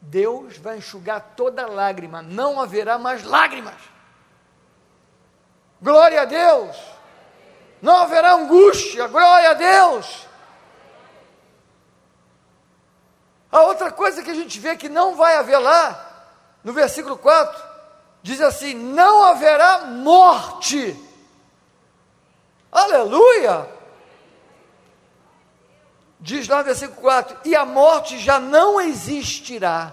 Deus 0.00 0.58
vai 0.58 0.78
enxugar 0.78 1.32
toda 1.34 1.66
lágrima, 1.66 2.22
não 2.22 2.60
haverá 2.60 2.98
mais 2.98 3.24
lágrimas. 3.24 3.93
Glória 5.84 6.22
a 6.22 6.24
Deus. 6.24 6.74
Não 7.82 7.98
haverá 7.98 8.32
angústia, 8.32 9.06
glória 9.06 9.50
a 9.50 9.52
Deus. 9.52 10.26
A 13.52 13.60
outra 13.64 13.92
coisa 13.92 14.22
que 14.22 14.30
a 14.30 14.34
gente 14.34 14.58
vê 14.58 14.76
que 14.76 14.88
não 14.88 15.14
vai 15.14 15.36
haver 15.36 15.58
lá, 15.58 16.26
no 16.64 16.72
versículo 16.72 17.18
4, 17.18 17.62
diz 18.22 18.40
assim: 18.40 18.72
não 18.72 19.22
haverá 19.24 19.82
morte. 19.82 20.98
Aleluia! 22.72 23.68
diz 26.18 26.48
lá 26.48 26.58
no 26.58 26.64
versículo 26.64 26.98
4: 27.02 27.36
e 27.44 27.54
a 27.54 27.66
morte 27.66 28.18
já 28.18 28.40
não 28.40 28.80
existirá. 28.80 29.92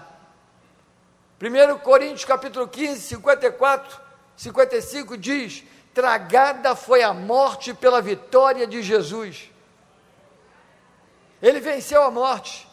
1 1.38 1.78
Coríntios 1.80 2.24
capítulo 2.24 2.66
15, 2.66 2.98
54, 2.98 4.00
55 4.34 5.18
diz: 5.18 5.64
Tragada 5.94 6.74
foi 6.74 7.02
a 7.02 7.12
morte 7.12 7.74
pela 7.74 8.00
vitória 8.00 8.66
de 8.66 8.82
Jesus. 8.82 9.50
Ele 11.40 11.60
venceu 11.60 12.02
a 12.02 12.10
morte. 12.10 12.68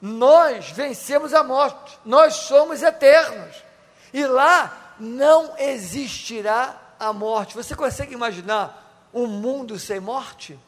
Nós 0.00 0.70
vencemos 0.70 1.34
a 1.34 1.44
morte. 1.44 1.98
Nós 2.04 2.34
somos 2.34 2.82
eternos. 2.82 3.62
E 4.12 4.26
lá 4.26 4.94
não 4.98 5.56
existirá 5.58 6.80
a 6.98 7.12
morte. 7.12 7.54
Você 7.54 7.76
consegue 7.76 8.14
imaginar 8.14 9.08
um 9.12 9.26
mundo 9.26 9.78
sem 9.78 10.00
morte? 10.00 10.58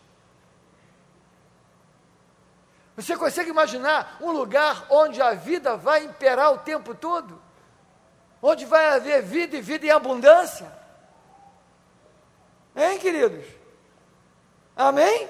Você 2.94 3.16
consegue 3.16 3.50
imaginar 3.50 4.18
um 4.20 4.30
lugar 4.30 4.86
onde 4.90 5.22
a 5.22 5.32
vida 5.32 5.76
vai 5.76 6.04
imperar 6.04 6.52
o 6.52 6.58
tempo 6.58 6.94
todo? 6.94 7.40
Onde 8.42 8.64
vai 8.66 8.94
haver 8.94 9.22
vida 9.22 9.56
e 9.56 9.60
vida 9.60 9.86
em 9.86 9.90
abundância? 9.90 10.79
Hein, 12.76 12.98
queridos? 12.98 13.44
Amém? 14.76 15.28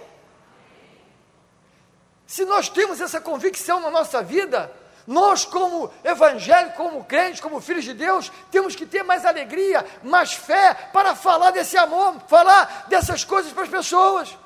Se 2.26 2.44
nós 2.44 2.68
temos 2.68 3.00
essa 3.00 3.20
convicção 3.20 3.81
na 3.81 3.90
nossa 3.90 4.22
vida, 4.22 4.72
nós, 5.07 5.44
como 5.44 5.92
evangélicos, 6.05 6.76
como 6.76 7.05
crentes, 7.05 7.40
como 7.40 7.61
filhos 7.61 7.85
de 7.85 7.94
Deus, 7.94 8.31
temos 8.50 8.76
que 8.76 8.87
ter 8.87 9.03
mais 9.03 9.24
alegria, 9.24 9.85
mais 10.03 10.33
fé 10.33 10.74
para 10.92 11.14
falar 11.14 11.50
desse 11.50 11.76
amor, 11.76 12.20
falar 12.29 12.87
dessas 12.88 13.24
coisas 13.24 13.53
para 13.53 13.64
as 13.64 13.68
pessoas. 13.68 14.38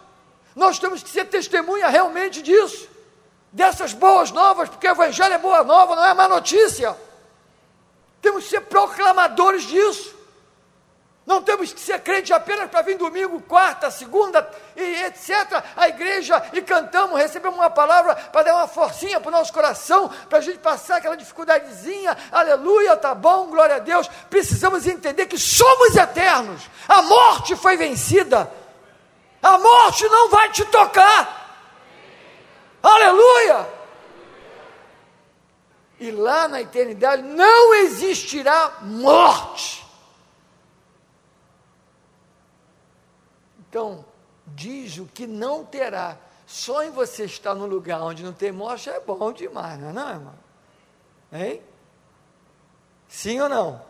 Nós 0.57 0.79
temos 0.79 1.03
que 1.03 1.11
ser 1.11 1.27
testemunha 1.27 1.89
realmente 1.89 2.41
disso 2.41 2.95
dessas 3.55 3.93
boas 3.93 4.33
novas, 4.33 4.69
porque 4.69 4.87
o 4.87 4.91
Evangelho 4.91 5.35
é 5.35 5.39
boa 5.39 5.63
nova, 5.63 5.95
não 5.95 6.05
é 6.05 6.13
má 6.13 6.29
notícia. 6.29 6.97
Temos 8.21 8.45
que 8.45 8.51
ser 8.51 8.63
proclamadores 8.63 9.63
disso. 9.63 10.13
Não 11.27 11.41
temos 11.41 11.73
que 11.73 11.81
ser 11.81 12.01
crente 12.01 12.35
apenas 12.35 12.69
para 12.69 12.83
vir 12.83 12.99
domingo, 12.99 13.41
quarta, 13.41 13.91
segunda 13.91 14.47
e 14.77 15.05
etc. 15.05 15.65
A 15.75 15.89
igreja 15.89 16.43
e 16.53 16.61
cantamos, 16.61 17.19
recebemos 17.19 17.59
uma 17.59 17.71
palavra 17.71 18.15
para 18.15 18.43
dar 18.43 18.57
uma 18.57 18.69
forcinha 18.69 19.19
para 19.19 19.31
o 19.31 19.33
nosso 19.33 19.51
coração, 19.51 20.11
para 20.29 20.39
a 20.39 20.43
gente 20.43 20.59
passar 20.59 20.99
aquela 20.99 21.17
dificuldadezinha. 21.17 22.15
Aleluia, 22.31 22.95
tá 22.97 23.15
bom, 23.15 23.47
glória 23.47 23.77
a 23.77 23.79
Deus. 23.79 24.07
Precisamos 24.29 24.87
entender 24.87 25.25
que 25.25 25.39
somos 25.39 25.97
eternos. 25.97 26.69
A 26.87 27.01
morte 27.01 27.57
foi 27.57 27.79
vencida. 27.79 28.51
A 29.43 29.57
morte 29.57 30.07
não 30.09 30.29
vai 30.29 30.51
te 30.51 30.65
tocar. 30.67 31.43
Aleluia! 32.83 33.67
E 35.99 36.11
lá 36.11 36.49
na 36.49 36.61
eternidade 36.61 37.23
não 37.23 37.75
existirá 37.77 38.73
morte. 38.83 39.84
Então, 43.75 44.05
diz 44.47 44.99
o 44.99 45.07
que 45.07 45.27
não 45.27 45.65
terá. 45.65 46.17
Só 46.47 46.85
em 46.85 46.93
você 46.93 47.25
estar 47.25 47.57
no 47.57 47.67
lugar 47.67 48.01
onde 48.03 48.23
não 48.23 48.33
tem 48.33 48.53
morte 48.53 48.89
é 48.89 49.01
bom 49.01 49.33
demais, 49.33 49.81
não 49.81 49.89
é, 49.89 49.93
não, 49.93 50.11
irmão? 50.11 50.35
Hein? 51.33 51.61
Sim 53.09 53.41
ou 53.41 53.49
não? 53.49 53.85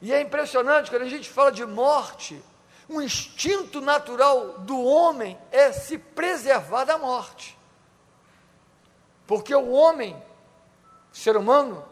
E 0.00 0.12
é 0.12 0.20
impressionante 0.20 0.90
quando 0.90 1.02
a 1.02 1.08
gente 1.08 1.28
fala 1.28 1.50
de 1.50 1.66
morte, 1.66 2.40
um 2.88 3.00
instinto 3.00 3.80
natural 3.80 4.60
do 4.60 4.80
homem 4.80 5.36
é 5.50 5.72
se 5.72 5.98
preservar 5.98 6.84
da 6.84 6.96
morte. 6.96 7.58
Porque 9.26 9.52
o 9.52 9.72
homem, 9.72 10.14
o 11.12 11.16
ser 11.16 11.36
humano, 11.36 11.84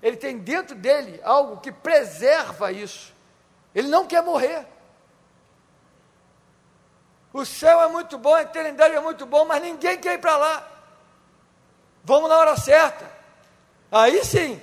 ele 0.00 0.16
tem 0.16 0.38
dentro 0.38 0.76
dele 0.76 1.20
algo 1.24 1.56
que 1.56 1.72
preserva 1.72 2.70
isso. 2.70 3.15
Ele 3.76 3.88
não 3.88 4.06
quer 4.06 4.22
morrer. 4.22 4.66
O 7.30 7.44
céu 7.44 7.82
é 7.82 7.88
muito 7.88 8.16
bom, 8.16 8.34
a 8.34 8.40
eternidade 8.40 8.94
é 8.94 9.00
muito 9.00 9.26
bom, 9.26 9.44
mas 9.44 9.60
ninguém 9.60 10.00
quer 10.00 10.14
ir 10.14 10.18
para 10.18 10.34
lá. 10.38 10.66
Vamos 12.02 12.30
na 12.30 12.38
hora 12.38 12.56
certa. 12.56 13.06
Aí 13.92 14.24
sim. 14.24 14.62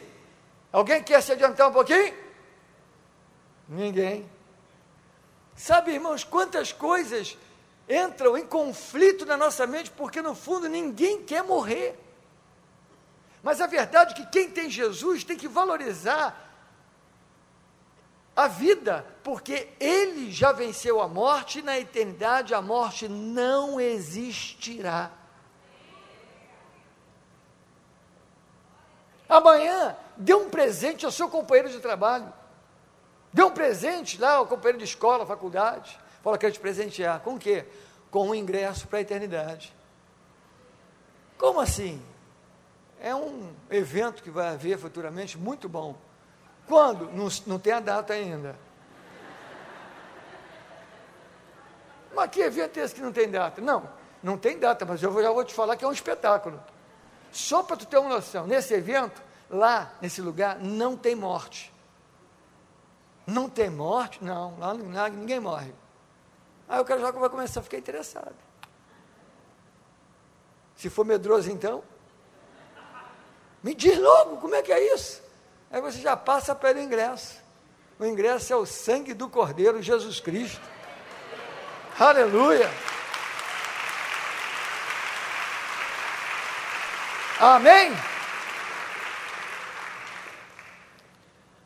Alguém 0.71 1.04
quer 1.04 1.21
se 1.21 1.32
adiantar 1.32 1.69
um 1.69 1.71
pouquinho? 1.71 2.12
Ninguém. 3.69 4.28
Sabe, 5.56 5.91
irmãos, 5.91 6.23
quantas 6.23 6.73
coisas 6.73 7.38
entram 7.88 8.36
em 8.36 8.47
conflito 8.47 9.28
na 9.28 9.38
nossa 9.38 9.67
mente 9.67 9.91
porque 9.91 10.23
no 10.23 10.34
fundo 10.34 10.67
ninguém 10.67 11.21
quer 11.23 11.43
morrer. 11.43 11.99
Mas 13.43 13.62
a 13.62 13.67
verdade 13.67 14.13
é 14.13 14.15
que 14.15 14.32
quem 14.32 14.49
tem 14.49 14.71
Jesus 14.71 15.23
tem 15.23 15.38
que 15.38 15.47
valorizar 15.47 16.42
a 18.35 18.47
vida, 18.47 19.05
porque 19.23 19.69
ele 19.79 20.31
já 20.31 20.51
venceu 20.51 20.99
a 21.01 21.07
morte 21.07 21.59
e 21.59 21.61
na 21.61 21.79
eternidade 21.79 22.53
a 22.53 22.61
morte 22.61 23.07
não 23.07 23.79
existirá. 23.79 25.11
Amanhã, 29.29 29.95
dê 30.17 30.33
um 30.33 30.49
presente 30.49 31.05
ao 31.05 31.11
seu 31.11 31.29
companheiro 31.29 31.69
de 31.69 31.79
trabalho. 31.79 32.31
Dê 33.31 33.43
um 33.43 33.51
presente 33.51 34.19
lá 34.19 34.33
ao 34.33 34.47
companheiro 34.47 34.77
de 34.77 34.83
escola, 34.83 35.25
faculdade. 35.25 35.99
Fala, 36.21 36.37
quero 36.37 36.53
te 36.53 36.59
presentear. 36.59 37.19
Com 37.21 37.35
o 37.35 37.39
quê? 37.39 37.65
Com 38.11 38.29
um 38.29 38.35
ingresso 38.35 38.87
para 38.87 38.99
a 38.99 39.01
eternidade. 39.01 39.73
Como 41.37 41.59
assim? 41.59 42.01
É 42.99 43.13
um 43.15 43.53
evento 43.69 44.21
que 44.23 44.29
vai 44.29 44.49
haver 44.49 44.77
futuramente 44.77 45.37
muito 45.37 45.67
bom. 45.67 45.95
Quando? 46.67 47.12
Não, 47.12 47.28
não 47.45 47.60
tem 47.60 47.73
a 47.73 47.80
data 47.80 48.13
ainda. 48.13 48.56
Mas 52.15 52.30
que 52.30 52.41
evento 52.41 52.80
é 52.80 52.84
esse 52.84 52.93
que 52.93 53.02
não 53.02 53.12
tem 53.12 53.30
data? 53.30 53.60
Não, 53.60 53.89
não 54.21 54.38
tem 54.38 54.58
data, 54.58 54.86
mas 54.86 55.02
eu 55.02 55.21
já 55.21 55.32
vou 55.32 55.43
te 55.43 55.54
falar 55.54 55.76
que 55.76 55.84
é 55.84 55.88
um 55.88 55.91
espetáculo. 55.91 56.62
Só 57.32 57.63
para 57.63 57.76
tu 57.76 57.88
ter 57.88 57.97
uma 57.97 58.10
noção, 58.10 58.45
nesse 58.45 58.73
evento, 58.73 59.21
lá, 59.49 59.91
nesse 59.99 60.21
lugar, 60.21 60.60
não 60.60 60.95
tem 60.95 61.15
morte. 61.15 61.73
Não 63.26 63.49
tem 63.49 63.69
morte? 63.69 64.23
Não, 64.23 64.58
lá, 64.60 64.73
lá 64.73 65.10
ninguém 65.10 65.39
morre. 65.39 65.73
Aí 66.69 66.80
o 66.80 66.86
cara 66.86 66.99
já 66.99 67.12
vai 67.12 67.30
começar 67.30 67.60
a 67.62 67.63
ficar 67.63 67.78
interessado. 67.78 68.36
Se 70.76 70.89
for 70.89 71.06
medroso, 71.06 71.49
então, 71.49 71.84
me 73.63 73.73
diz 73.73 73.97
logo 73.97 74.38
como 74.38 74.54
é 74.54 74.62
que 74.62 74.71
é 74.71 74.93
isso. 74.93 75.22
Aí 75.73 75.81
você 75.81 75.99
já 75.99 76.15
passa 76.15 76.53
pelo 76.53 76.79
ingresso. 76.79 77.33
O 77.97 78.05
ingresso 78.05 78.53
é 78.53 78.55
o 78.55 78.63
sangue 78.63 79.12
do 79.12 79.27
Cordeiro 79.27 79.81
Jesus 79.81 80.19
Cristo. 80.19 80.62
Aleluia. 81.99 82.69
Amém? 87.39 87.91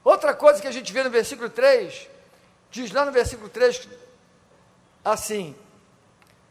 Outra 0.06 0.34
coisa 0.34 0.62
que 0.62 0.70
a 0.70 0.72
gente 0.72 0.93
vê 0.93 1.04
no 1.04 1.10
versículo 1.10 1.50
3, 1.50 2.08
diz 2.72 2.93
lá 2.93 3.04
no 3.04 3.12
versículo 3.12 3.50
3 3.50 3.89
assim: 5.04 5.54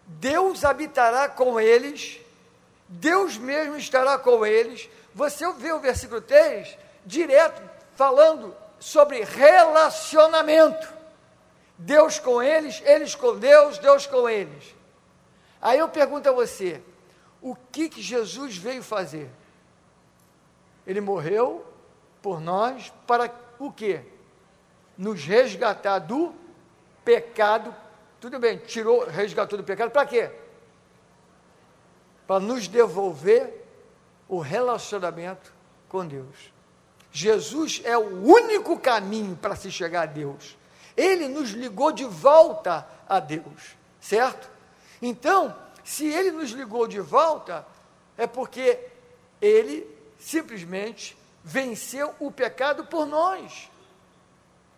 Deus 0.06 0.62
habitará 0.62 1.26
com 1.26 1.58
eles, 1.58 2.20
Deus 2.86 3.38
mesmo 3.38 3.78
estará 3.78 4.18
com 4.18 4.44
eles. 4.44 4.90
Você 5.14 5.50
vê 5.54 5.72
o 5.72 5.80
versículo 5.80 6.20
3 6.20 6.84
direto 7.06 7.62
falando 7.94 8.54
sobre 8.78 9.22
relacionamento. 9.24 10.94
Deus 11.78 12.18
com 12.18 12.42
eles, 12.42 12.82
eles 12.84 13.14
com 13.14 13.38
Deus, 13.38 13.78
Deus 13.78 14.06
com 14.06 14.28
eles. 14.28 14.74
Aí 15.60 15.78
eu 15.78 15.88
pergunto 15.88 16.28
a 16.28 16.32
você: 16.32 16.82
o 17.40 17.54
que, 17.54 17.88
que 17.88 18.02
Jesus 18.02 18.56
veio 18.56 18.82
fazer? 18.82 19.30
Ele 20.86 21.00
morreu 21.00 21.64
por 22.22 22.40
nós 22.40 22.92
para 23.06 23.32
o 23.58 23.72
quê? 23.72 24.02
Nos 24.96 25.24
resgatar 25.24 25.98
do 25.98 26.34
pecado. 27.04 27.74
Tudo 28.20 28.38
bem, 28.38 28.58
tirou, 28.58 29.06
resgatou 29.06 29.58
do 29.58 29.64
pecado, 29.64 29.90
para 29.90 30.06
quê? 30.06 30.30
Para 32.26 32.40
nos 32.40 32.66
devolver 32.66 33.64
o 34.28 34.40
relacionamento 34.40 35.52
com 35.88 36.06
Deus. 36.06 36.55
Jesus 37.16 37.80
é 37.82 37.96
o 37.96 38.26
único 38.26 38.78
caminho 38.78 39.34
para 39.36 39.56
se 39.56 39.72
chegar 39.72 40.02
a 40.02 40.06
Deus. 40.06 40.54
Ele 40.94 41.28
nos 41.28 41.48
ligou 41.48 41.90
de 41.90 42.04
volta 42.04 42.86
a 43.08 43.18
Deus, 43.18 43.74
certo? 43.98 44.50
Então, 45.00 45.56
se 45.82 46.06
ele 46.06 46.30
nos 46.30 46.50
ligou 46.50 46.86
de 46.86 47.00
volta, 47.00 47.66
é 48.18 48.26
porque 48.26 48.78
ele 49.40 49.86
simplesmente 50.18 51.16
venceu 51.42 52.14
o 52.20 52.30
pecado 52.30 52.84
por 52.84 53.06
nós. 53.06 53.70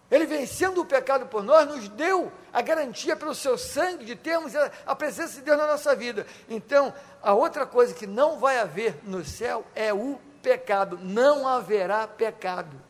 Ele 0.09 0.25
vencendo 0.25 0.81
o 0.81 0.87
pecado 0.87 1.27
por 1.27 1.43
nós, 1.43 1.67
nos 1.67 1.89
deu 1.89 2.31
a 2.53 2.63
garantia 2.63 3.17
pelo 3.17 3.35
seu 3.35 3.59
sangue 3.59 4.05
de 4.05 4.15
termos 4.15 4.53
a 4.87 4.95
presença 4.95 5.35
de 5.35 5.41
Deus 5.41 5.59
na 5.59 5.67
nossa 5.67 5.93
vida. 5.97 6.25
Então, 6.49 6.95
a 7.21 7.35
outra 7.35 7.67
coisa 7.67 7.93
que 7.93 8.07
não 8.07 8.39
vai 8.39 8.61
haver 8.61 8.95
no 9.03 9.25
céu 9.25 9.67
é 9.75 9.93
o 9.93 10.21
pecado. 10.43 10.99
Não 11.03 11.47
haverá 11.47 12.07
pecado. 12.07 12.81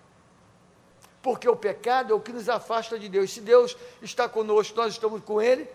Porque 1.23 1.49
o 1.49 1.57
pecado 1.57 2.13
é 2.13 2.17
o 2.17 2.21
que 2.21 2.33
nos 2.33 2.49
afasta 2.49 2.99
de 2.99 3.09
Deus. 3.09 3.33
Se 3.33 3.41
Deus 3.41 3.77
está 4.01 4.29
conosco, 4.29 4.77
nós 4.77 4.93
estamos 4.93 5.23
com 5.23 5.43
Ele, 5.43 5.69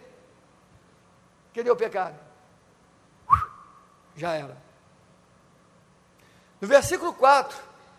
cadê 1.54 1.70
o 1.70 1.76
pecado? 1.76 2.18
já 4.16 4.34
era. 4.34 4.58
No 6.62 6.68
versículo 6.68 7.14
4, 7.14 7.58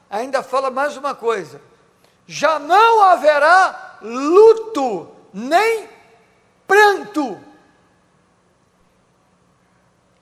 ainda 0.08 0.42
fala 0.42 0.70
mais 0.70 0.96
uma 0.96 1.14
coisa: 1.14 1.60
já 2.26 2.58
não 2.58 3.02
haverá 3.02 3.98
luto, 4.02 5.08
nem 5.32 5.88
pranto. 6.66 7.40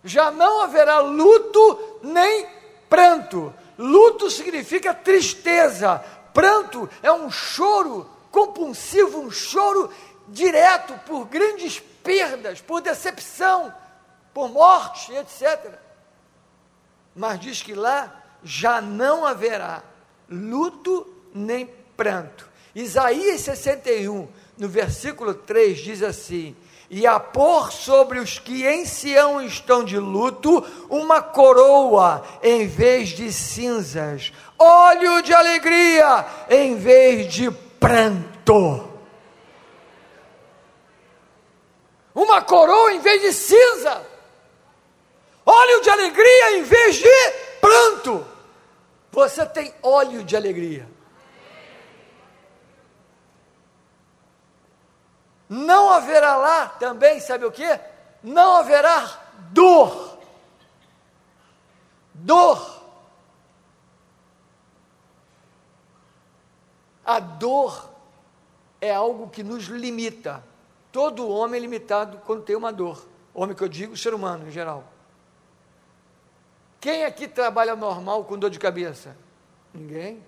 Já 0.05 0.33
não 0.33 0.61
haverá 0.63 0.99
luto, 0.99 2.01
nem 2.03 2.45
pranto. 2.47 2.62
Luto 3.79 4.31
significa 4.31 4.93
tristeza, 4.95 5.99
pranto 6.33 6.89
é 7.03 7.11
um 7.11 7.31
choro 7.31 8.09
compulsivo, 8.31 9.21
um 9.21 9.31
choro 9.31 9.91
direto 10.29 10.95
por 11.07 11.27
grandes 11.27 11.81
perdas, 12.03 12.61
por 12.61 12.81
decepção, 12.81 13.75
por 14.33 14.49
morte, 14.49 15.13
etc. 15.15 15.79
Mas 17.15 17.41
diz 17.41 17.63
que 17.63 17.75
lá 17.75 18.23
já 18.43 18.81
não 18.81 19.25
haverá 19.25 19.83
luto 20.29 21.07
nem 21.35 21.67
pranto. 21.97 22.49
Isaías 22.75 23.43
61, 23.43 24.29
no 24.57 24.69
versículo 24.69 25.35
3, 25.35 25.79
diz 25.79 26.03
assim: 26.03 26.57
E 26.93 27.07
a 27.07 27.19
pôr 27.19 27.73
sobre 27.73 28.19
os 28.19 28.39
que 28.39 28.67
em 28.67 28.85
Sião 28.85 29.41
estão 29.41 29.83
de 29.83 29.99
luto 29.99 30.63
uma 30.91 31.23
coroa 31.23 32.23
em 32.43 32.67
vez 32.67 33.09
de 33.09 33.33
cinzas, 33.33 34.31
óleo 34.59 35.23
de 35.23 35.33
alegria 35.33 36.27
em 36.51 36.77
vez 36.77 37.33
de 37.33 37.51
pranto. 37.51 38.89
Uma 42.15 42.43
coroa 42.43 42.93
em 42.93 43.01
vez 43.01 43.23
de 43.23 43.33
cinza 43.33 44.13
óleo 45.45 45.81
de 45.81 45.91
alegria 45.91 46.59
em 46.59 46.63
vez 46.63 46.97
de 46.97 47.33
pranto. 47.61 48.27
Você 49.11 49.45
tem 49.47 49.75
óleo 49.83 50.25
de 50.25 50.37
alegria. 50.37 50.89
Não 55.53 55.91
haverá 55.91 56.35
lá 56.37 56.67
também, 56.67 57.21
sabe 57.21 57.45
o 57.45 57.53
que? 57.53 57.79
Não 58.23 58.57
haverá 58.57 59.21
dor. 59.51 60.17
Dor. 62.15 62.83
A 67.05 67.21
dor 67.21 67.91
é 68.81 68.95
algo 68.95 69.29
que 69.29 69.43
nos 69.43 69.65
limita. 69.65 70.43
Todo 70.91 71.29
homem 71.29 71.59
é 71.59 71.61
limitado 71.61 72.23
quando 72.25 72.45
tem 72.45 72.57
uma 72.57 72.73
dor. 72.73 73.07
Homem 73.35 73.55
que 73.55 73.63
eu 73.63 73.69
digo, 73.69 73.95
ser 73.95 74.15
humano 74.15 74.49
em 74.49 74.51
geral. 74.51 74.85
Quem 76.81 77.05
aqui 77.05 77.29
trabalha 77.29 77.77
normal 77.77 78.25
com 78.25 78.39
dor 78.39 78.49
de 78.49 78.59
cabeça? 78.59 79.15
Ninguém. 79.75 80.25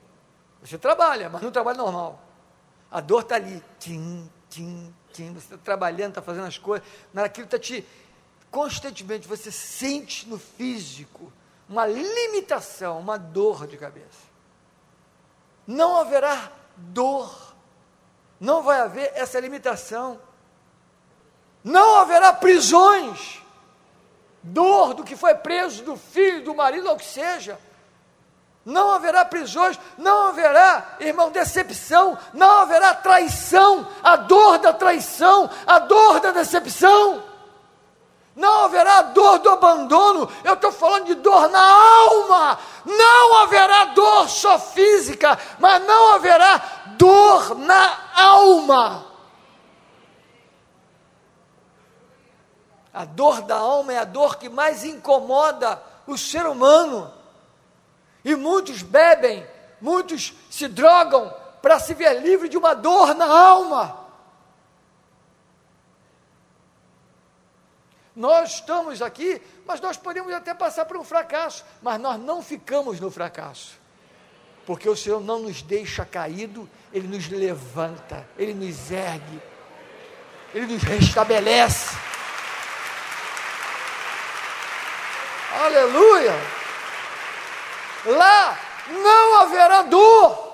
Você 0.63 0.77
trabalha, 0.77 1.31
mas 1.31 1.41
não 1.41 1.51
trabalha 1.51 1.79
normal. 1.79 2.21
A 2.91 3.01
dor 3.01 3.23
está 3.23 3.37
ali. 3.37 3.65
Tim, 3.79 4.31
tim, 4.51 4.95
tim. 5.15 5.33
Você 5.33 5.55
está 5.55 5.57
trabalhando, 5.57 6.11
está 6.11 6.23
fazendo 6.23 6.47
as 6.47 6.59
coisas. 6.59 6.87
Mas 7.13 7.25
aquilo 7.25 7.47
está 7.47 7.59
te. 7.59 7.87
Constantemente 8.51 9.27
você 9.27 9.51
sente 9.51 10.29
no 10.29 10.39
físico 10.39 11.33
uma 11.69 11.87
limitação, 11.87 12.99
uma 12.99 13.17
dor 13.17 13.67
de 13.67 13.77
cabeça. 13.77 14.35
Não 15.67 15.97
haverá 15.97 16.53
dor. 16.77 17.55
Não 18.39 18.63
vai 18.63 18.81
haver 18.81 19.13
essa 19.15 19.41
limitação. 19.41 20.21
Não 21.63 21.97
haverá 21.97 22.33
prisões 22.33 23.43
dor 24.45 24.93
do 24.93 25.03
que 25.03 25.17
foi 25.17 25.35
preso, 25.35 25.83
do 25.83 25.97
filho, 25.97 26.45
do 26.45 26.55
marido, 26.55 26.89
ou 26.89 26.95
o 26.95 26.99
que 26.99 27.07
seja. 27.07 27.59
Não 28.65 28.93
haverá 28.93 29.25
prisões, 29.27 29.79
não 29.99 30.29
haverá, 30.29 30.97
irmão, 30.99 31.31
decepção, 31.31 32.17
não 32.33 32.61
haverá 32.61 32.95
traição, 32.95 33.87
a 34.03 34.17
dor 34.17 34.59
da 34.59 34.73
traição, 34.73 35.51
a 35.67 35.79
dor 35.81 36.21
da 36.21 36.31
decepção. 36.31 37.23
Não 38.35 38.65
haverá 38.65 39.03
dor 39.03 39.39
do 39.39 39.51
abandono, 39.51 40.29
eu 40.43 40.55
estou 40.55 40.73
falando 40.73 41.07
de 41.07 41.15
dor 41.15 41.49
na 41.51 41.63
alma. 41.63 42.59
Não 42.85 43.37
haverá 43.43 43.85
dor 43.87 44.29
só 44.29 44.59
física, 44.59 45.39
mas 45.59 45.85
não 45.87 46.15
haverá 46.15 46.61
dor 46.97 47.55
na 47.57 47.99
alma. 48.17 49.07
A 52.93 53.05
dor 53.05 53.43
da 53.43 53.57
alma 53.57 53.93
é 53.93 53.99
a 53.99 54.05
dor 54.05 54.37
que 54.37 54.49
mais 54.49 54.85
incomoda 54.85 55.81
o 56.07 56.17
ser 56.17 56.47
humano. 56.47 57.13
E 58.25 58.35
muitos 58.35 58.83
bebem, 58.83 59.47
muitos 59.81 60.33
se 60.51 60.67
drogam 60.67 61.33
para 61.61 61.79
se 61.79 61.93
ver 61.95 62.21
livre 62.23 62.49
de 62.49 62.57
uma 62.57 62.75
dor 62.75 63.15
na 63.15 63.27
alma. 63.27 64.05
Nós 68.17 68.55
estamos 68.55 69.03
aqui, 69.03 69.43
mas 69.67 69.81
nós 69.81 69.97
podemos 69.97 70.33
até 70.33 70.55
passar 70.55 70.85
por 70.85 70.97
um 70.97 71.05
fracasso, 71.05 71.65
mas 71.83 72.01
nós 72.01 72.19
não 72.21 72.43
ficamos 72.43 73.01
no 73.01 73.11
fracasso. 73.11 73.79
Porque 74.65 74.89
o 74.89 74.97
Senhor 74.97 75.21
não 75.21 75.41
nos 75.41 75.63
deixa 75.63 76.05
caído, 76.05 76.69
Ele 76.93 77.09
nos 77.09 77.29
levanta, 77.29 78.27
Ele 78.39 78.55
nos 78.55 78.91
ergue, 78.91 79.43
Ele 80.55 80.73
nos 80.73 80.83
restabelece. 80.83 81.97
Aleluia! 85.53 86.64
Lá 88.07 88.59
não 88.89 89.41
haverá 89.41 89.83
dor. 89.83 90.45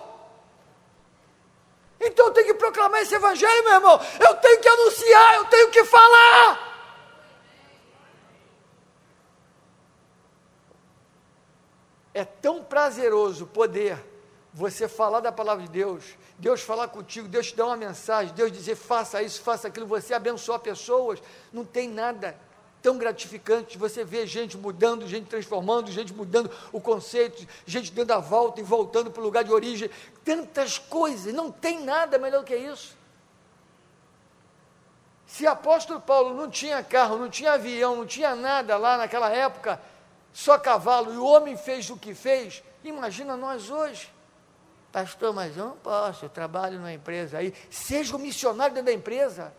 Então 2.01 2.27
eu 2.27 2.33
tenho 2.33 2.47
que 2.47 2.55
proclamar 2.55 3.03
esse 3.03 3.15
evangelho, 3.15 3.65
meu 3.65 3.75
irmão. 3.75 4.01
Eu 4.19 4.35
tenho 4.37 4.61
que 4.61 4.69
anunciar, 4.69 5.35
eu 5.35 5.45
tenho 5.47 5.71
que 5.71 5.85
falar. 5.85 6.71
É 12.15 12.25
tão 12.25 12.65
prazeroso 12.65 13.47
poder 13.47 14.03
você 14.53 14.89
falar 14.89 15.21
da 15.21 15.31
palavra 15.31 15.63
de 15.65 15.71
Deus, 15.71 16.05
Deus 16.39 16.61
falar 16.61 16.89
contigo, 16.89 17.29
Deus 17.29 17.49
te 17.49 17.57
dar 17.57 17.67
uma 17.67 17.77
mensagem, 17.77 18.35
Deus 18.35 18.51
dizer 18.51 18.75
faça 18.75 19.23
isso, 19.23 19.41
faça 19.43 19.69
aquilo, 19.69 19.87
você 19.87 20.13
abençoar 20.13 20.59
pessoas. 20.59 21.23
Não 21.53 21.65
tem 21.65 21.89
nada 21.89 22.37
tão 22.83 22.99
gratificante 22.99 23.79
você 23.79 24.05
ver 24.05 24.27
gente 24.27 24.57
mudando, 24.57 25.07
gente 25.07 25.27
transformando, 25.27 25.91
gente 25.91 26.13
mudando 26.13 26.51
o 26.73 26.81
conceito, 26.81 27.47
gente 27.67 27.93
dando 27.93 28.13
a 28.13 28.19
volta 28.19 28.61
e 28.61 28.65
voltando 28.65 29.11
para 29.11 29.21
o 29.21 29.25
lugar 29.25 29.45
de 29.45 29.53
origem, 29.53 29.91
tantas 30.25 30.79
coisas, 30.79 31.33
não 31.33 31.51
tem 31.51 31.85
nada 31.85 32.19
melhor 32.19 32.45
que 32.45 32.57
isso. 32.57 32.97
Se 35.27 35.47
apóstolo 35.47 36.01
Paulo 36.01 36.35
não 36.35 36.51
tinha 36.51 36.83
carro, 36.83 37.17
não 37.17 37.31
tinha 37.31 37.53
avião, 37.53 37.97
não 37.97 38.07
tinha 38.07 38.35
nada 38.35 38.77
lá 38.77 38.97
naquela 38.97 39.31
época, 39.31 39.81
só 40.33 40.59
cavalo, 40.59 41.15
e 41.15 41.17
o 41.17 41.25
homem 41.25 41.57
fez 41.57 41.89
o 41.91 41.97
que 41.97 42.15
fez, 42.15 42.63
imagina 42.83 43.37
nós 43.37 43.71
hoje. 43.71 44.13
Pastor, 44.91 45.33
mas 45.33 45.57
eu 45.57 45.67
não 45.67 45.77
posso, 45.77 46.25
eu 46.25 46.29
trabalho 46.29 46.79
numa 46.79 46.93
empresa 46.93 47.39
aí. 47.39 47.55
Seja 47.71 48.17
um 48.17 48.19
missionário 48.19 48.75
dentro 48.75 48.87
da 48.87 48.93
empresa 48.93 49.53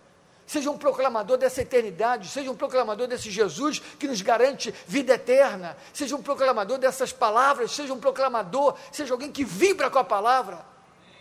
seja 0.51 0.69
um 0.69 0.77
proclamador 0.77 1.37
dessa 1.37 1.61
eternidade, 1.61 2.27
seja 2.27 2.51
um 2.51 2.55
proclamador 2.57 3.07
desse 3.07 3.31
Jesus 3.31 3.79
que 3.79 4.05
nos 4.05 4.21
garante 4.21 4.75
vida 4.85 5.13
eterna, 5.13 5.77
seja 5.93 6.13
um 6.13 6.21
proclamador 6.21 6.77
dessas 6.77 7.13
palavras, 7.13 7.71
seja 7.71 7.93
um 7.93 7.99
proclamador, 8.01 8.75
seja 8.91 9.13
alguém 9.13 9.31
que 9.31 9.45
vibra 9.45 9.89
com 9.89 9.97
a 9.97 10.03
palavra. 10.03 10.59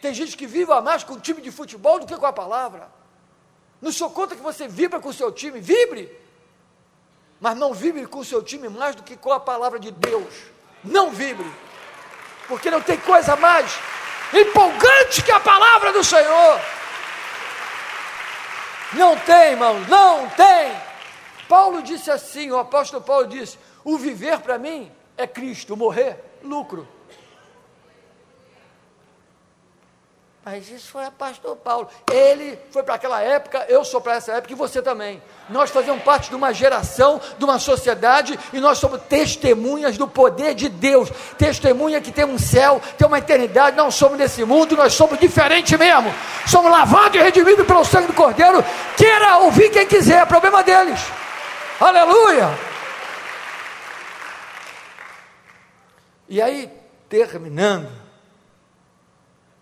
Tem 0.02 0.12
gente 0.12 0.36
que 0.36 0.48
vibra 0.48 0.80
mais 0.80 1.04
com 1.04 1.14
o 1.14 1.20
time 1.20 1.40
de 1.40 1.52
futebol 1.52 2.00
do 2.00 2.06
que 2.06 2.16
com 2.16 2.26
a 2.26 2.32
palavra. 2.32 2.90
Não 3.80 3.92
sou 3.92 4.10
contra 4.10 4.34
que 4.34 4.42
você 4.42 4.66
vibra 4.66 4.98
com 4.98 5.10
o 5.10 5.14
seu 5.14 5.30
time, 5.30 5.60
vibre, 5.60 6.10
mas 7.40 7.56
não 7.56 7.72
vibre 7.72 8.08
com 8.08 8.18
o 8.18 8.24
seu 8.24 8.42
time 8.42 8.68
mais 8.68 8.96
do 8.96 9.04
que 9.04 9.16
com 9.16 9.32
a 9.32 9.38
palavra 9.38 9.78
de 9.78 9.92
Deus. 9.92 10.34
Não 10.82 11.12
vibre, 11.12 11.48
porque 12.48 12.68
não 12.68 12.80
tem 12.80 12.98
coisa 12.98 13.36
mais 13.36 13.78
empolgante 14.34 15.22
que 15.22 15.30
a 15.30 15.38
palavra 15.38 15.92
do 15.92 16.02
Senhor. 16.02 16.79
Não 18.92 19.16
tem, 19.16 19.52
irmãos, 19.52 19.86
não 19.88 20.28
tem. 20.30 20.72
Paulo 21.48 21.82
disse 21.82 22.10
assim, 22.10 22.50
o 22.50 22.58
apóstolo 22.58 23.02
Paulo 23.02 23.26
disse: 23.26 23.58
o 23.84 23.96
viver 23.96 24.40
para 24.40 24.58
mim 24.58 24.90
é 25.16 25.26
Cristo, 25.26 25.74
o 25.74 25.76
morrer, 25.76 26.22
lucro. 26.42 26.86
Mas 30.42 30.70
isso 30.70 30.90
foi 30.90 31.04
a 31.04 31.10
pastor 31.10 31.54
Paulo. 31.56 31.86
Ele 32.10 32.58
foi 32.70 32.82
para 32.82 32.94
aquela 32.94 33.20
época, 33.20 33.66
eu 33.68 33.84
sou 33.84 34.00
para 34.00 34.14
essa 34.14 34.32
época 34.32 34.54
e 34.54 34.56
você 34.56 34.80
também. 34.80 35.22
Nós 35.50 35.70
fazemos 35.70 36.02
parte 36.02 36.30
de 36.30 36.34
uma 36.34 36.52
geração, 36.54 37.20
de 37.36 37.44
uma 37.44 37.58
sociedade 37.58 38.38
e 38.50 38.58
nós 38.58 38.78
somos 38.78 39.02
testemunhas 39.02 39.98
do 39.98 40.08
poder 40.08 40.54
de 40.54 40.70
Deus. 40.70 41.10
Testemunha 41.36 42.00
que 42.00 42.10
tem 42.10 42.24
um 42.24 42.38
céu, 42.38 42.80
tem 42.96 43.06
uma 43.06 43.18
eternidade. 43.18 43.76
Não 43.76 43.90
somos 43.90 44.16
desse 44.16 44.42
mundo, 44.42 44.76
nós 44.76 44.94
somos 44.94 45.18
diferentes 45.18 45.78
mesmo. 45.78 46.12
Somos 46.46 46.70
lavados 46.70 47.20
e 47.20 47.22
redimidos 47.22 47.66
pelo 47.66 47.84
sangue 47.84 48.06
do 48.06 48.14
Cordeiro. 48.14 48.64
Queira 48.96 49.38
ouvir 49.38 49.70
quem 49.70 49.86
quiser, 49.86 50.22
é 50.22 50.26
problema 50.26 50.62
deles. 50.62 51.00
Aleluia! 51.78 52.58
E 56.30 56.40
aí, 56.40 56.70
terminando, 57.08 57.99